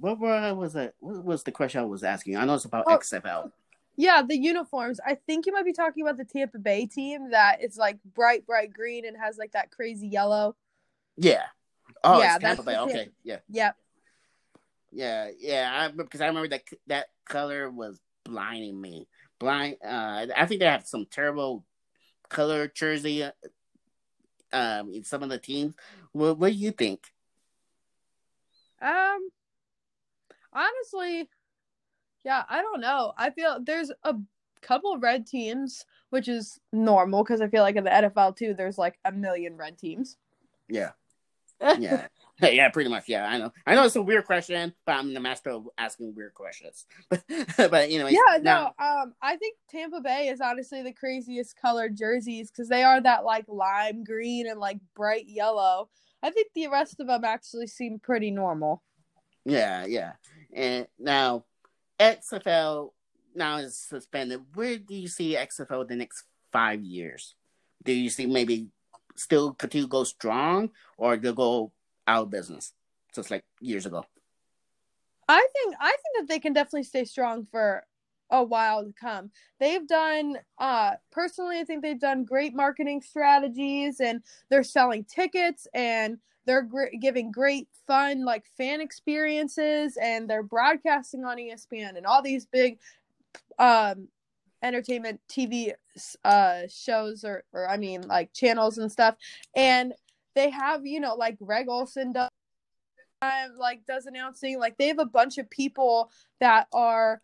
what 0.00 0.56
was 0.56 0.76
it? 0.76 0.94
What 1.00 1.24
was 1.24 1.42
the 1.42 1.52
question 1.52 1.80
I 1.80 1.84
was 1.84 2.04
asking? 2.04 2.36
I 2.36 2.44
know 2.44 2.54
it's 2.54 2.64
about 2.64 2.84
oh, 2.86 2.96
XFL. 2.96 3.50
Yeah, 3.96 4.22
the 4.26 4.36
uniforms. 4.36 5.00
I 5.04 5.16
think 5.16 5.46
you 5.46 5.52
might 5.52 5.64
be 5.64 5.72
talking 5.72 6.02
about 6.02 6.16
the 6.16 6.24
Tampa 6.24 6.58
Bay 6.58 6.86
team 6.86 7.30
that 7.30 7.62
is 7.64 7.76
like 7.76 7.98
bright, 8.14 8.46
bright 8.46 8.72
green 8.72 9.04
and 9.04 9.16
has 9.16 9.38
like 9.38 9.52
that 9.52 9.70
crazy 9.70 10.08
yellow. 10.08 10.54
Yeah. 11.16 11.44
Oh, 12.04 12.20
yeah, 12.20 12.38
Tampa 12.38 12.62
Bay. 12.62 12.76
Okay. 12.76 12.92
Tampa. 12.92 13.10
Yeah. 13.24 13.38
Yep. 13.50 13.76
Yeah, 14.92 15.30
yeah. 15.38 15.70
I 15.74 15.88
because 15.94 16.20
I 16.20 16.28
remember 16.28 16.48
that 16.48 16.62
that 16.86 17.06
color 17.24 17.70
was 17.70 18.00
blinding 18.24 18.80
me. 18.80 19.08
Blind. 19.38 19.76
Uh, 19.84 20.26
I 20.36 20.46
think 20.46 20.60
they 20.60 20.66
have 20.66 20.86
some 20.86 21.06
terrible 21.10 21.64
color 22.28 22.68
jersey. 22.68 23.24
Uh, 23.24 23.32
um, 24.52 24.92
in 24.92 25.04
some 25.04 25.22
of 25.22 25.28
the 25.28 25.38
teams. 25.38 25.74
What 26.12 26.38
What 26.38 26.52
do 26.52 26.58
you 26.58 26.70
think? 26.70 27.00
Um, 28.80 29.28
honestly, 30.52 31.28
yeah, 32.24 32.44
I 32.48 32.62
don't 32.62 32.80
know. 32.80 33.12
I 33.16 33.30
feel 33.30 33.58
there's 33.62 33.90
a 34.02 34.14
couple 34.60 34.98
red 34.98 35.26
teams, 35.26 35.84
which 36.10 36.28
is 36.28 36.58
normal 36.72 37.22
because 37.22 37.40
I 37.40 37.48
feel 37.48 37.62
like 37.62 37.76
in 37.76 37.84
the 37.84 37.90
NFL 37.90 38.36
too, 38.36 38.54
there's 38.54 38.78
like 38.78 38.98
a 39.04 39.12
million 39.12 39.56
red 39.56 39.78
teams. 39.78 40.16
Yeah. 40.68 40.90
yeah. 41.78 42.06
yeah, 42.40 42.68
pretty 42.68 42.88
much. 42.88 43.08
Yeah, 43.08 43.26
I 43.26 43.38
know. 43.38 43.52
I 43.66 43.74
know 43.74 43.84
it's 43.84 43.96
a 43.96 44.02
weird 44.02 44.26
question, 44.26 44.72
but 44.86 44.92
I'm 44.94 45.12
the 45.12 45.20
master 45.20 45.50
of 45.50 45.68
asking 45.76 46.14
weird 46.14 46.34
questions. 46.34 46.86
but 47.08 47.28
anyway. 47.58 48.12
Yeah, 48.12 48.38
now... 48.40 48.74
no. 48.78 48.84
Um, 48.84 49.14
I 49.20 49.36
think 49.36 49.56
Tampa 49.68 50.00
Bay 50.00 50.28
is 50.28 50.40
honestly 50.40 50.82
the 50.82 50.92
craziest 50.92 51.56
colored 51.60 51.96
jerseys 51.96 52.50
because 52.50 52.68
they 52.68 52.84
are 52.84 53.00
that 53.00 53.24
like 53.24 53.44
lime 53.48 54.04
green 54.04 54.46
and 54.46 54.60
like 54.60 54.78
bright 54.94 55.26
yellow. 55.26 55.88
I 56.22 56.30
think 56.30 56.48
the 56.54 56.68
rest 56.68 57.00
of 57.00 57.08
them 57.08 57.24
actually 57.24 57.66
seem 57.66 57.98
pretty 57.98 58.30
normal. 58.30 58.82
Yeah, 59.44 59.86
yeah. 59.86 60.12
And 60.52 60.86
now 60.98 61.44
XFL 61.98 62.90
now 63.34 63.56
is 63.58 63.76
suspended. 63.76 64.40
Where 64.54 64.78
do 64.78 64.94
you 64.94 65.08
see 65.08 65.36
XFL 65.36 65.88
the 65.88 65.96
next 65.96 66.24
five 66.52 66.82
years? 66.82 67.34
Do 67.84 67.92
you 67.92 68.10
see 68.10 68.26
maybe 68.26 68.68
still 69.16 69.52
continue 69.54 69.86
to 69.86 69.90
go 69.90 70.04
strong 70.04 70.70
or 70.96 71.16
they'll 71.16 71.32
go 71.32 71.72
out 72.06 72.24
of 72.24 72.30
business 72.30 72.72
just 73.14 73.30
like 73.30 73.44
years 73.60 73.86
ago? 73.86 74.04
I 75.28 75.46
think 75.52 75.76
I 75.78 75.90
think 75.90 76.16
that 76.18 76.28
they 76.28 76.40
can 76.40 76.52
definitely 76.52 76.84
stay 76.84 77.04
strong 77.04 77.46
for 77.50 77.84
a 78.30 78.42
while 78.42 78.84
to 78.84 78.92
come. 78.98 79.30
They've 79.60 79.86
done 79.86 80.38
uh 80.58 80.92
personally 81.12 81.58
I 81.58 81.64
think 81.64 81.82
they've 81.82 82.00
done 82.00 82.24
great 82.24 82.54
marketing 82.54 83.02
strategies 83.02 84.00
and 84.00 84.22
they're 84.50 84.62
selling 84.62 85.04
tickets 85.04 85.66
and 85.74 86.18
they're 86.48 86.62
gr- 86.62 86.96
giving 86.98 87.30
great 87.30 87.68
fun 87.86 88.24
like 88.24 88.46
fan 88.56 88.80
experiences 88.80 89.98
and 90.00 90.28
they're 90.28 90.42
broadcasting 90.42 91.24
on 91.24 91.36
ESPN 91.36 91.96
and 91.96 92.06
all 92.06 92.22
these 92.22 92.46
big 92.46 92.78
um 93.58 94.08
entertainment 94.62 95.20
TV 95.30 95.74
uh 96.24 96.62
shows 96.68 97.22
or 97.22 97.44
or 97.52 97.68
I 97.68 97.76
mean 97.76 98.00
like 98.02 98.32
channels 98.32 98.78
and 98.78 98.90
stuff. 98.90 99.16
And 99.54 99.92
they 100.34 100.48
have 100.48 100.86
you 100.86 101.00
know 101.00 101.14
like 101.14 101.38
Greg 101.38 101.68
Olsen 101.68 102.12
does 102.12 102.30
like 103.58 103.84
does 103.86 104.06
announcing 104.06 104.58
like 104.58 104.78
they 104.78 104.88
have 104.88 105.00
a 105.00 105.04
bunch 105.04 105.36
of 105.36 105.50
people 105.50 106.10
that 106.40 106.66
are 106.72 107.20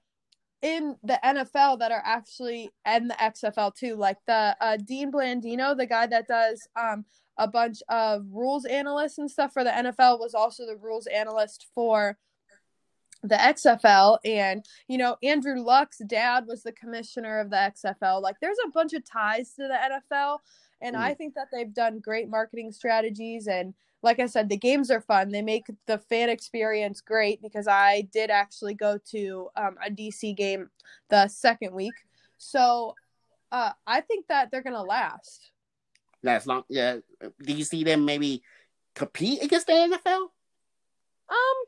in 0.63 0.97
the 1.03 1.19
NFL 1.25 1.79
that 1.81 1.93
are 1.93 2.03
actually 2.05 2.71
in 2.87 3.09
the 3.09 3.15
XFL 3.15 3.75
too 3.75 3.97
like 3.97 4.19
the 4.27 4.57
uh, 4.61 4.77
Dean 4.77 5.13
Blandino 5.13 5.77
the 5.77 5.87
guy 5.87 6.07
that 6.07 6.27
does 6.27 6.67
um 6.81 7.05
a 7.37 7.49
bunch 7.49 7.83
of 7.89 8.25
rules 8.31 8.65
analysts 8.65 9.19
and 9.19 9.31
stuff 9.31 9.53
for 9.53 9.65
the 9.65 9.71
NFL 9.71 10.21
was 10.21 10.35
also 10.35 10.65
the 10.65 10.77
rules 10.77 11.07
analyst 11.07 11.67
for 11.75 12.17
the 13.23 13.35
XFL 13.35 14.19
and 14.25 14.65
you 14.87 14.99
know 14.99 15.17
Andrew 15.23 15.61
Luck's 15.61 15.99
dad 16.07 16.45
was 16.47 16.63
the 16.63 16.73
commissioner 16.73 17.41
of 17.41 17.51
the 17.51 17.57
XFL 17.57 18.23
like 18.23 18.37
there's 18.41 18.59
a 18.67 18.71
bunch 18.71 18.93
of 18.93 19.03
ties 19.05 19.53
to 19.55 19.67
the 19.67 20.01
NFL 20.15 20.39
and 20.83 20.95
mm. 20.95 21.01
I 21.01 21.15
think 21.15 21.35
that 21.35 21.49
they've 21.53 21.73
done 21.73 22.01
great 22.01 22.29
marketing 22.29 22.71
strategies 22.71 23.47
and 23.47 23.75
like 24.05 24.21
I 24.21 24.27
said 24.27 24.49
the 24.49 24.57
games 24.57 24.91
are 24.91 25.01
fun. 25.01 25.31
They 25.31 25.43
make 25.43 25.65
the 25.87 25.99
fan 25.99 26.29
experience 26.29 27.01
great 27.01 27.41
because 27.41 27.67
I 27.67 28.03
did 28.13 28.31
actually 28.31 28.75
go 28.75 28.99
to 29.11 29.49
um, 29.57 29.77
a 29.85 29.91
DC 29.91 30.37
game 30.37 30.69
the 31.09 31.27
second 31.29 31.75
week. 31.75 31.95
So 32.37 32.95
uh, 33.51 33.73
I 33.87 34.03
think 34.03 34.27
that 34.29 34.51
they're 34.51 34.63
gonna 34.63 34.83
last. 34.83 35.51
Last 36.23 36.47
long 36.47 36.65
yeah. 36.69 36.99
Do 37.43 37.53
you 37.53 37.65
see 37.65 37.83
them 37.83 38.05
maybe 38.05 38.43
compete 38.95 39.43
against 39.43 39.67
the 39.67 39.73
NFL 39.73 40.29
um 41.29 41.65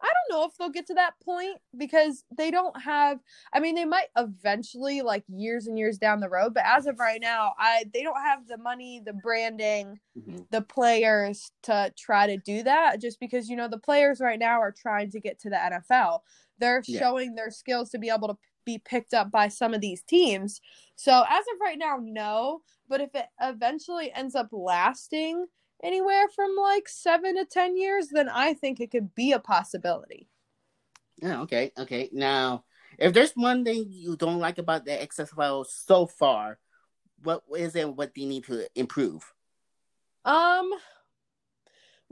I 0.00 0.06
don't 0.06 0.38
know 0.38 0.46
if 0.46 0.56
they'll 0.56 0.70
get 0.70 0.86
to 0.88 0.94
that 0.94 1.14
point 1.24 1.58
because 1.76 2.24
they 2.36 2.50
don't 2.50 2.80
have 2.82 3.20
I 3.52 3.60
mean 3.60 3.74
they 3.74 3.84
might 3.84 4.08
eventually 4.16 5.02
like 5.02 5.24
years 5.28 5.66
and 5.66 5.78
years 5.78 5.98
down 5.98 6.20
the 6.20 6.28
road, 6.28 6.54
but 6.54 6.64
as 6.66 6.86
of 6.86 6.98
right 6.98 7.20
now, 7.20 7.54
I 7.58 7.84
they 7.92 8.02
don't 8.02 8.20
have 8.20 8.46
the 8.46 8.58
money, 8.58 9.02
the 9.04 9.12
branding, 9.12 9.98
mm-hmm. 10.18 10.42
the 10.50 10.62
players 10.62 11.50
to 11.64 11.92
try 11.98 12.26
to 12.26 12.36
do 12.36 12.62
that 12.62 13.00
just 13.00 13.20
because 13.20 13.48
you 13.48 13.56
know 13.56 13.68
the 13.68 13.78
players 13.78 14.20
right 14.20 14.38
now 14.38 14.60
are 14.60 14.72
trying 14.72 15.10
to 15.10 15.20
get 15.20 15.38
to 15.40 15.50
the 15.50 15.56
NFL. 15.56 16.20
They're 16.58 16.82
yeah. 16.86 16.98
showing 16.98 17.34
their 17.34 17.50
skills 17.50 17.90
to 17.90 17.98
be 17.98 18.10
able 18.10 18.28
to 18.28 18.36
be 18.64 18.78
picked 18.78 19.14
up 19.14 19.30
by 19.30 19.48
some 19.48 19.74
of 19.74 19.80
these 19.80 20.02
teams. 20.02 20.60
So 20.96 21.24
as 21.28 21.44
of 21.54 21.60
right 21.60 21.78
now, 21.78 21.98
no, 22.00 22.62
but 22.88 23.00
if 23.00 23.14
it 23.14 23.26
eventually 23.40 24.12
ends 24.14 24.34
up 24.34 24.48
lasting 24.52 25.46
anywhere 25.84 26.28
from 26.34 26.56
like 26.56 26.88
seven 26.88 27.36
to 27.36 27.44
ten 27.44 27.76
years, 27.76 28.08
then 28.08 28.28
I 28.28 28.54
think 28.54 28.80
it 28.80 28.90
could 28.90 29.14
be 29.14 29.32
a 29.32 29.38
possibility. 29.38 30.28
Yeah, 31.22 31.42
okay, 31.42 31.70
okay. 31.78 32.08
Now, 32.12 32.64
if 32.98 33.12
there's 33.12 33.32
one 33.32 33.64
thing 33.64 33.86
you 33.88 34.16
don't 34.16 34.40
like 34.40 34.58
about 34.58 34.84
the 34.84 34.92
XFL 34.92 35.66
so 35.66 36.06
far, 36.06 36.58
what 37.22 37.42
is 37.56 37.76
it? 37.76 37.94
What 37.94 38.14
do 38.14 38.20
you 38.20 38.26
need 38.26 38.44
to 38.44 38.66
improve? 38.74 39.32
Um, 40.24 40.72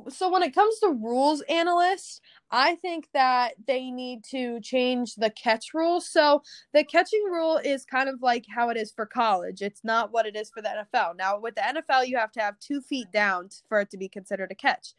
so 0.09 0.31
when 0.31 0.43
it 0.43 0.55
comes 0.55 0.79
to 0.81 0.89
rules 0.89 1.43
analysts, 1.43 2.21
I 2.51 2.75
think 2.77 3.09
that 3.15 3.55
they 3.67 3.91
need 3.91 4.25
to 4.31 4.61
change 4.61 5.15
the 5.15 5.31
catch 5.31 5.75
rule. 5.75 6.01
So 6.01 6.43
the 6.73 6.85
catching 6.85 7.25
rule 7.25 7.59
is 7.65 7.85
kind 7.85 8.09
of 8.09 8.23
like 8.23 8.45
how 8.55 8.69
it 8.69 8.77
is 8.77 8.93
for 8.93 9.07
college. 9.07 9.63
It's 9.63 9.85
not 9.85 10.13
what 10.13 10.27
it 10.27 10.37
is 10.37 10.51
for 10.51 10.63
the 10.63 10.69
NFL. 10.69 11.17
Now 11.17 11.39
with 11.39 11.55
the 11.55 11.63
NFL, 11.63 12.07
you 12.07 12.17
have 12.19 12.33
to 12.33 12.41
have 12.41 12.59
two 12.59 12.81
feet 12.81 13.11
down 13.13 13.49
for 13.69 13.81
it 13.81 13.91
to 13.91 13.97
be 13.97 14.09
considered 14.09 14.51
a 14.51 14.55
catch. 14.55 14.95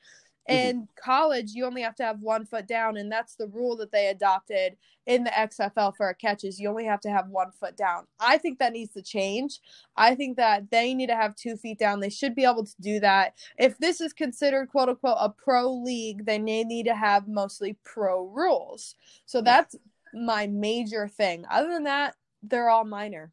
Mm-hmm. 0.49 0.67
In 0.67 0.87
college, 1.01 1.51
you 1.53 1.65
only 1.65 1.81
have 1.81 1.95
to 1.95 2.03
have 2.03 2.19
one 2.19 2.45
foot 2.45 2.67
down, 2.67 2.97
and 2.97 3.11
that's 3.11 3.35
the 3.35 3.47
rule 3.47 3.77
that 3.77 3.91
they 3.91 4.07
adopted 4.07 4.75
in 5.05 5.23
the 5.23 5.29
XFL 5.29 5.95
for 5.95 6.09
a 6.09 6.15
catch. 6.15 6.43
You 6.43 6.69
only 6.69 6.85
have 6.85 6.99
to 7.01 7.09
have 7.09 7.29
one 7.29 7.51
foot 7.51 7.77
down. 7.77 8.05
I 8.19 8.37
think 8.37 8.59
that 8.59 8.73
needs 8.73 8.93
to 8.93 9.01
change. 9.01 9.59
I 9.95 10.15
think 10.15 10.37
that 10.37 10.69
they 10.69 10.93
need 10.93 11.07
to 11.07 11.15
have 11.15 11.35
two 11.35 11.55
feet 11.55 11.79
down. 11.79 11.99
They 11.99 12.09
should 12.09 12.35
be 12.35 12.45
able 12.45 12.65
to 12.65 12.81
do 12.81 12.99
that. 12.99 13.35
If 13.57 13.77
this 13.77 14.01
is 14.01 14.11
considered 14.11 14.69
quote 14.69 14.89
unquote 14.89 15.17
a 15.19 15.29
pro 15.29 15.71
league, 15.71 16.25
then 16.25 16.45
they 16.45 16.63
need 16.63 16.87
to 16.87 16.95
have 16.95 17.27
mostly 17.27 17.77
pro 17.83 18.27
rules. 18.27 18.95
So 19.25 19.41
that's 19.41 19.75
my 20.13 20.47
major 20.47 21.07
thing. 21.07 21.45
Other 21.49 21.69
than 21.69 21.83
that, 21.83 22.15
they're 22.41 22.69
all 22.69 22.85
minor. 22.85 23.31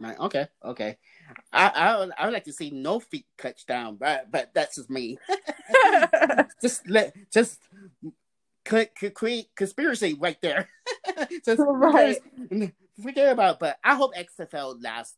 Right. 0.00 0.18
Okay. 0.18 0.46
Okay. 0.64 0.96
I, 1.52 1.68
I 1.68 1.98
would, 1.98 2.10
I 2.16 2.24
would 2.24 2.32
like 2.32 2.44
to 2.44 2.52
see 2.52 2.70
no 2.70 3.00
feet 3.00 3.26
touchdown, 3.36 3.96
but 3.98 4.30
but 4.30 4.50
that's 4.54 4.76
just 4.76 4.90
me. 4.90 5.18
just 6.62 6.88
let 6.88 7.14
just 7.32 7.60
create 8.64 9.48
conspiracy 9.56 10.14
right 10.14 10.40
there. 10.40 10.68
just 11.44 11.60
right. 11.66 12.18
forget 13.02 13.32
about. 13.32 13.58
But 13.58 13.78
I 13.82 13.94
hope 13.94 14.12
XFL 14.14 14.82
lasts 14.82 15.16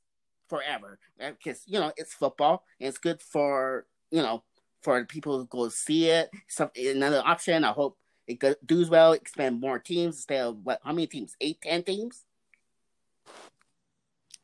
forever 0.48 0.98
because 1.18 1.62
you 1.66 1.78
know 1.78 1.92
it's 1.96 2.14
football 2.14 2.64
and 2.80 2.88
it's 2.88 2.98
good 2.98 3.20
for 3.22 3.86
you 4.10 4.22
know 4.22 4.42
for 4.82 5.04
people 5.04 5.38
who 5.38 5.46
go 5.46 5.68
see 5.68 6.08
it. 6.08 6.30
Some 6.48 6.70
another 6.74 7.22
option. 7.24 7.64
I 7.64 7.72
hope 7.72 7.98
it 8.26 8.42
does 8.66 8.88
well. 8.88 9.12
Expand 9.12 9.60
more 9.60 9.78
teams 9.78 10.16
instead 10.16 10.40
of 10.40 10.58
what? 10.62 10.80
How 10.82 10.92
many 10.92 11.06
teams? 11.06 11.36
Eight, 11.40 11.60
ten 11.60 11.82
teams. 11.82 12.24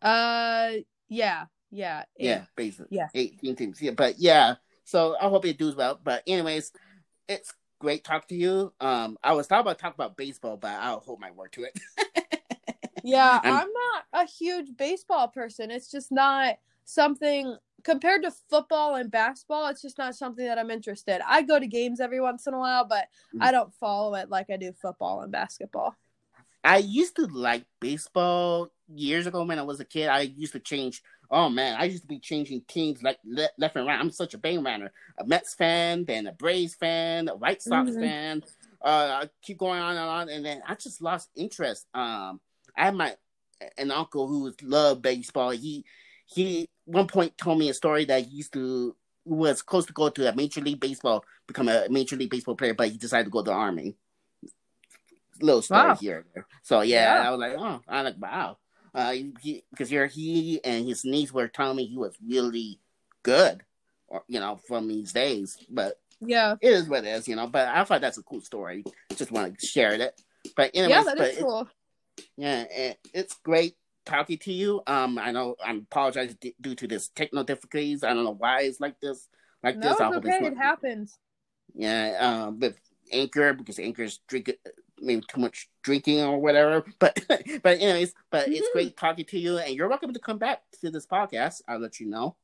Uh, 0.03 0.71
yeah. 1.09 1.47
Yeah. 1.71 2.05
Eight. 2.19 2.27
Yeah, 2.27 2.45
basically. 2.55 2.97
Yeah. 2.97 3.09
18 3.15 3.57
teams. 3.57 3.83
Yeah, 3.83 3.93
but 3.93 4.19
yeah. 4.19 4.55
So 4.85 5.17
I 5.21 5.29
hope 5.29 5.45
it 5.45 5.59
does 5.59 5.75
well. 5.75 6.01
But 6.03 6.23
anyways, 6.27 6.73
it's 7.29 7.53
great 7.81 8.05
talk 8.05 8.29
to 8.29 8.35
you. 8.35 8.73
Um, 8.81 9.19
I 9.23 9.33
was 9.33 9.47
thought 9.47 9.61
about 9.61 9.79
talking 9.79 9.97
about 9.97 10.17
baseball, 10.17 10.57
but 10.57 10.73
I'll 10.73 11.01
hold 11.01 11.21
my 11.21 11.31
word 11.33 11.53
to 11.53 11.65
it. 11.65 11.79
yeah, 13.05 13.41
I'm, 13.43 13.55
I'm 13.55 13.69
not 13.73 14.05
a 14.13 14.27
huge 14.27 14.77
baseball 14.77 15.29
person. 15.29 15.71
It's 15.71 15.91
just 15.91 16.13
not 16.13 16.59
something 16.85 17.57
compared 17.87 18.25
to 18.25 18.33
football 18.51 18.97
and 18.97 19.13
basketball, 19.13 19.69
it's 19.69 19.81
just 19.81 19.97
not 19.97 20.17
something 20.17 20.45
that 20.45 20.59
I'm 20.59 20.73
interested. 20.73 21.21
I 21.25 21.43
go 21.43 21.61
to 21.61 21.69
games 21.69 22.01
every 22.01 22.21
once 22.21 22.49
in 22.49 22.53
a 22.53 22.59
while, 22.59 22.85
but 22.85 23.05
mm-hmm. 23.33 23.45
I 23.45 23.53
don't 23.53 23.73
follow 23.75 24.17
it 24.17 24.29
like 24.29 24.51
I 24.51 24.57
do 24.57 24.73
football 24.73 25.21
and 25.21 25.31
basketball. 25.31 25.95
I 26.65 26.79
used 26.79 27.15
to 27.15 27.27
like 27.27 27.65
baseball 27.79 28.73
years 28.95 29.27
ago 29.27 29.45
when 29.45 29.59
I 29.59 29.63
was 29.63 29.81
a 29.81 29.85
kid. 29.85 30.09
I 30.09 30.21
used 30.21 30.53
to 30.53 30.61
change 30.61 31.03
Oh 31.31 31.49
man, 31.49 31.77
I 31.79 31.85
used 31.85 32.03
to 32.03 32.09
be 32.09 32.19
changing 32.19 32.63
teams 32.69 33.03
like 33.03 33.19
le- 33.25 33.49
left 33.59 33.77
and 33.77 33.87
right. 33.87 33.99
I'm 33.99 34.11
such 34.11 34.35
a 34.35 34.39
bandwagoner, 34.39 34.91
a 35.19 35.27
Mets 35.27 35.55
fan, 35.55 36.05
then 36.05 36.27
a 36.27 36.33
Braves 36.33 36.75
fan, 36.75 37.29
a 37.29 37.35
White 37.35 37.63
Sox 37.63 37.91
mm-hmm. 37.91 38.01
fan. 38.01 38.43
Uh, 38.85 39.23
I 39.23 39.31
keep 39.43 39.59
going 39.59 39.81
on 39.81 39.97
and 39.97 40.09
on, 40.09 40.29
and 40.29 40.45
then 40.45 40.63
I 40.67 40.75
just 40.75 41.03
lost 41.03 41.31
interest. 41.35 41.87
Um, 41.95 42.41
I 42.77 42.87
had 42.87 42.95
my 42.95 43.17
an 43.79 43.91
uncle 43.91 44.29
who 44.29 44.53
loved 44.63 45.03
baseball. 45.03 45.51
He 45.51 45.85
he 46.27 46.69
one 46.85 47.09
point 47.09 47.37
told 47.37 47.59
me 47.59 47.69
a 47.71 47.75
story 47.75 48.05
that 48.05 48.25
he 48.25 48.37
used 48.37 48.53
to 48.53 48.95
was 49.25 49.63
close 49.63 49.87
to 49.87 49.93
go 49.93 50.09
to 50.09 50.31
a 50.31 50.37
major 50.37 50.61
league 50.61 50.79
baseball, 50.79 51.25
become 51.49 51.69
a 51.69 51.89
major 51.91 52.15
league 52.15 52.31
baseball 52.31 52.55
player, 52.55 52.75
but 52.75 52.89
he 52.89 52.99
decided 52.99 53.25
to 53.25 53.31
go 53.31 53.43
to 53.43 53.51
the 53.51 53.57
army. 53.57 53.97
Little 55.41 55.63
story 55.63 55.89
wow. 55.89 55.95
here. 55.97 56.25
So 56.63 56.83
yeah, 56.83 57.21
yeah, 57.21 57.29
I 57.29 57.31
was 57.31 57.41
like, 57.41 57.55
oh, 57.59 57.81
I 57.89 58.03
like 58.03 58.15
wow 58.21 58.59
uh, 58.97 59.13
he, 59.43 59.63
because 59.71 59.91
he, 59.91 60.05
he 60.09 60.65
and 60.65 60.89
his 60.89 61.05
niece 61.05 61.31
were 61.31 61.49
telling 61.49 61.77
me 61.77 61.85
he 61.85 61.99
was 61.99 62.17
really 62.27 62.81
good, 63.23 63.63
or, 64.09 64.25
you 64.27 64.41
know, 64.41 64.59
from 64.67 64.89
these 64.89 65.13
days. 65.13 65.59
But 65.69 66.01
yeah, 66.21 66.55
it 66.63 66.73
is 66.73 66.89
what 66.89 67.05
it 67.05 67.09
is, 67.09 67.29
you 67.29 67.37
know. 67.37 67.47
But 67.47 67.69
I 67.69 67.85
thought 67.85 68.01
that's 68.01 68.17
a 68.17 68.23
cool 68.23 68.41
story. 68.41 68.85
Just 69.15 69.31
want 69.31 69.59
to 69.59 69.67
share 69.67 69.93
it. 69.93 70.21
But 70.57 70.71
anyways, 70.73 70.91
yeah, 70.91 71.15
that 71.15 71.21
is 71.21 71.39
cool. 71.39 71.69
yeah, 72.39 72.63
it, 72.71 72.99
it's 73.13 73.35
great 73.45 73.77
talking 74.07 74.39
to 74.39 74.53
you. 74.53 74.81
Um, 74.87 75.19
I 75.19 75.31
know 75.31 75.57
I'm 75.63 75.87
apologizing 75.91 76.39
d- 76.41 76.55
due 76.59 76.75
to 76.77 76.89
this 76.89 77.09
technical 77.09 77.45
difficulties. 77.45 78.03
I 78.03 78.15
don't 78.15 78.25
know 78.25 78.37
why 78.39 78.63
it's 78.63 78.81
like 78.81 78.99
this. 79.01 79.29
Like 79.63 79.77
no, 79.77 79.89
this. 79.89 80.01
It's 80.01 80.27
okay. 80.27 80.47
It 80.47 80.57
happens. 80.57 81.19
Yeah. 81.75 82.17
Um, 82.47 82.61
with 82.61 82.79
Anchor 83.13 83.53
because 83.53 83.79
Anchor's 83.79 84.21
drink 84.27 84.53
maybe 85.01 85.23
too 85.29 85.41
much 85.41 85.69
drinking 85.83 86.21
or 86.21 86.39
whatever. 86.39 86.85
But 86.99 87.19
but 87.63 87.81
anyways, 87.81 88.15
but 88.31 88.45
mm-hmm. 88.45 88.53
it's 88.53 88.69
great 88.73 88.97
talking 88.97 89.25
to 89.27 89.39
you, 89.39 89.59
and 89.59 89.75
you're 89.75 89.89
welcome 89.89 90.13
to 90.13 90.21
come 90.21 90.39
back 90.39 90.63
to 90.81 90.91
this 90.91 91.07
podcast. 91.07 91.63
I'll 91.69 91.79
let 91.79 92.01
you 92.01 92.07
know. 92.07 92.37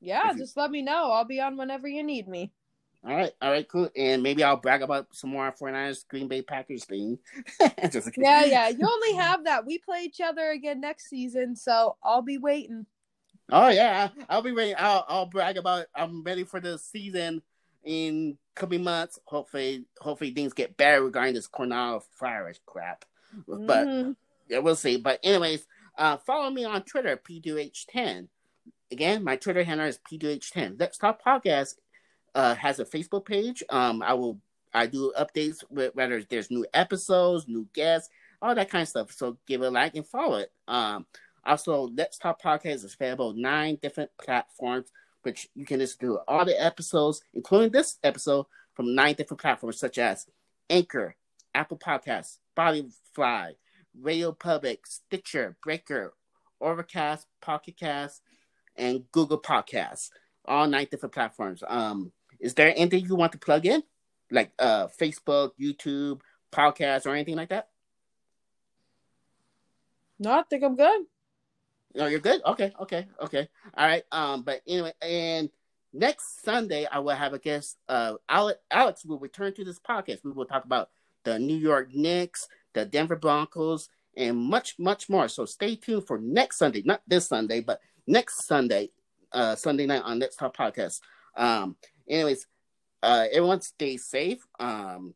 Yeah, 0.00 0.32
just 0.36 0.56
you... 0.56 0.62
let 0.62 0.70
me 0.70 0.82
know. 0.82 1.10
I'll 1.10 1.24
be 1.24 1.40
on 1.40 1.56
whenever 1.56 1.88
you 1.88 2.02
need 2.02 2.28
me. 2.28 2.52
All 3.04 3.14
right, 3.14 3.32
all 3.40 3.50
right, 3.50 3.68
cool. 3.68 3.88
And 3.96 4.22
maybe 4.22 4.42
I'll 4.42 4.56
brag 4.56 4.82
about 4.82 5.06
some 5.12 5.30
more 5.30 5.52
49ers 5.52 6.06
Green 6.08 6.26
Bay 6.26 6.42
Packers 6.42 6.84
thing. 6.84 7.18
yeah, 7.60 8.44
yeah. 8.44 8.68
You 8.68 8.88
only 8.88 9.14
have 9.14 9.44
that. 9.44 9.64
We 9.64 9.78
play 9.78 10.02
each 10.02 10.20
other 10.20 10.50
again 10.50 10.80
next 10.80 11.08
season, 11.08 11.54
so 11.54 11.96
I'll 12.02 12.22
be 12.22 12.38
waiting. 12.38 12.86
Oh 13.50 13.68
yeah, 13.68 14.08
I'll 14.28 14.42
be 14.42 14.52
waiting. 14.52 14.74
I'll, 14.78 15.04
I'll 15.08 15.26
brag 15.26 15.56
about. 15.56 15.86
I'm 15.94 16.22
ready 16.22 16.44
for 16.44 16.60
the 16.60 16.76
season 16.76 17.42
in 17.84 18.38
coming 18.54 18.84
months. 18.84 19.18
Hopefully, 19.24 19.86
hopefully 20.00 20.32
things 20.32 20.52
get 20.52 20.76
better 20.76 21.04
regarding 21.04 21.34
this 21.34 21.48
coronavirus 21.48 22.58
crap. 22.66 23.04
Mm-hmm. 23.36 23.66
But 23.66 24.16
Yeah, 24.48 24.58
we'll 24.58 24.76
see. 24.76 24.96
But 24.96 25.20
anyways, 25.22 25.66
uh, 25.96 26.16
follow 26.18 26.50
me 26.50 26.64
on 26.64 26.82
Twitter, 26.82 27.16
P2H10. 27.16 28.28
Again, 28.90 29.22
my 29.22 29.36
Twitter 29.36 29.64
handle 29.64 29.86
is 29.86 29.98
P2H10. 30.10 30.80
Let's 30.80 30.98
Talk 30.98 31.20
Podcast 31.22 31.74
uh, 32.34 32.54
has 32.54 32.78
a 32.78 32.84
Facebook 32.84 33.26
page. 33.26 33.62
Um, 33.68 34.02
I 34.02 34.14
will 34.14 34.40
I 34.72 34.86
do 34.86 35.12
updates 35.18 35.64
with 35.70 35.94
whether 35.94 36.22
there's 36.22 36.50
new 36.50 36.66
episodes, 36.74 37.48
new 37.48 37.66
guests, 37.74 38.08
all 38.40 38.54
that 38.54 38.70
kind 38.70 38.82
of 38.82 38.88
stuff. 38.88 39.12
So 39.12 39.38
give 39.46 39.62
it 39.62 39.66
a 39.66 39.70
like 39.70 39.94
and 39.94 40.06
follow 40.06 40.38
it. 40.38 40.52
Um, 40.66 41.06
also, 41.44 41.88
Let's 41.96 42.18
Talk 42.18 42.42
Podcast 42.42 42.84
is 42.84 42.94
available 42.94 43.28
on 43.28 43.40
nine 43.40 43.78
different 43.80 44.10
platforms, 44.20 44.92
which 45.22 45.48
you 45.54 45.64
can 45.66 45.78
listen 45.78 46.00
to 46.00 46.18
all 46.28 46.44
the 46.44 46.60
episodes, 46.62 47.22
including 47.34 47.70
this 47.70 47.98
episode, 48.02 48.46
from 48.74 48.94
nine 48.94 49.14
different 49.14 49.40
platforms 49.40 49.78
such 49.78 49.98
as 49.98 50.26
Anchor, 50.70 51.16
Apple 51.54 51.78
Podcasts, 51.78 52.38
Spotify, 52.56 53.52
Radio 54.00 54.32
Public, 54.32 54.86
Stitcher, 54.86 55.56
Breaker, 55.62 56.14
Overcast, 56.60 57.26
Pocket 57.40 57.76
Cast, 57.76 58.22
and 58.76 59.04
Google 59.12 59.40
Podcasts. 59.40 60.10
All 60.44 60.66
nine 60.66 60.86
different 60.90 61.14
platforms. 61.14 61.62
Um, 61.66 62.12
is 62.40 62.54
there 62.54 62.72
anything 62.76 63.04
you 63.04 63.16
want 63.16 63.32
to 63.32 63.38
plug 63.38 63.66
in, 63.66 63.82
like 64.30 64.52
uh, 64.58 64.86
Facebook, 64.86 65.50
YouTube, 65.60 66.20
podcast, 66.52 67.06
or 67.06 67.14
anything 67.14 67.36
like 67.36 67.50
that? 67.50 67.68
No, 70.18 70.32
I 70.32 70.42
think 70.42 70.64
I'm 70.64 70.76
good. 70.76 71.02
No, 71.98 72.06
you're 72.06 72.20
good. 72.20 72.40
Okay, 72.46 72.72
okay, 72.80 73.08
okay. 73.20 73.48
All 73.76 73.86
right. 73.86 74.04
Um, 74.12 74.42
but 74.42 74.62
anyway, 74.68 74.92
and 75.02 75.50
next 75.92 76.44
Sunday 76.44 76.86
I 76.86 77.00
will 77.00 77.16
have 77.16 77.32
a 77.32 77.40
guest. 77.40 77.76
Uh, 77.88 78.14
Alex, 78.28 79.04
will 79.04 79.18
return 79.18 79.52
to 79.54 79.64
this 79.64 79.80
podcast. 79.80 80.22
We 80.22 80.30
will 80.30 80.44
talk 80.44 80.64
about 80.64 80.90
the 81.24 81.40
New 81.40 81.56
York 81.56 81.92
Knicks, 81.92 82.46
the 82.72 82.84
Denver 82.84 83.16
Broncos, 83.16 83.88
and 84.16 84.36
much, 84.36 84.76
much 84.78 85.08
more. 85.08 85.26
So 85.26 85.44
stay 85.44 85.74
tuned 85.74 86.06
for 86.06 86.18
next 86.18 86.58
Sunday, 86.58 86.82
not 86.84 87.02
this 87.08 87.26
Sunday, 87.26 87.60
but 87.60 87.80
next 88.06 88.46
Sunday, 88.46 88.90
uh, 89.32 89.56
Sunday 89.56 89.86
night 89.86 90.02
on 90.04 90.20
Let's 90.20 90.36
Talk 90.36 90.56
Podcast. 90.56 91.00
Um, 91.36 91.74
anyways, 92.08 92.46
uh, 93.02 93.26
everyone 93.32 93.60
stay 93.60 93.96
safe. 93.96 94.46
Um, 94.60 95.14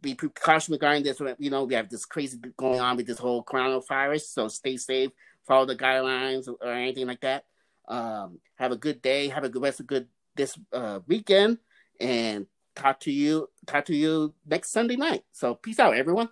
be 0.00 0.14
precautionary 0.14 0.76
regarding 0.76 1.02
this. 1.02 1.20
You 1.38 1.50
know, 1.50 1.64
we 1.64 1.74
have 1.74 1.90
this 1.90 2.06
crazy 2.06 2.38
going 2.56 2.80
on 2.80 2.96
with 2.96 3.06
this 3.06 3.18
whole 3.18 3.44
coronavirus, 3.44 4.22
so 4.22 4.48
stay 4.48 4.78
safe. 4.78 5.10
Follow 5.46 5.66
the 5.66 5.76
guidelines 5.76 6.48
or 6.48 6.72
anything 6.72 7.06
like 7.06 7.20
that. 7.20 7.44
Um, 7.88 8.38
have 8.56 8.72
a 8.72 8.76
good 8.76 9.02
day. 9.02 9.28
Have 9.28 9.44
a 9.44 9.48
good 9.48 9.62
rest 9.62 9.80
of 9.80 9.86
good 9.86 10.08
this 10.36 10.58
uh, 10.72 11.00
weekend, 11.06 11.58
and 12.00 12.46
talk 12.74 13.00
to 13.00 13.12
you. 13.12 13.48
Talk 13.66 13.84
to 13.86 13.94
you 13.94 14.34
next 14.46 14.70
Sunday 14.70 14.96
night. 14.96 15.24
So 15.32 15.54
peace 15.54 15.78
out, 15.78 15.96
everyone. 15.96 16.28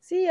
See 0.00 0.24
ya. 0.24 0.28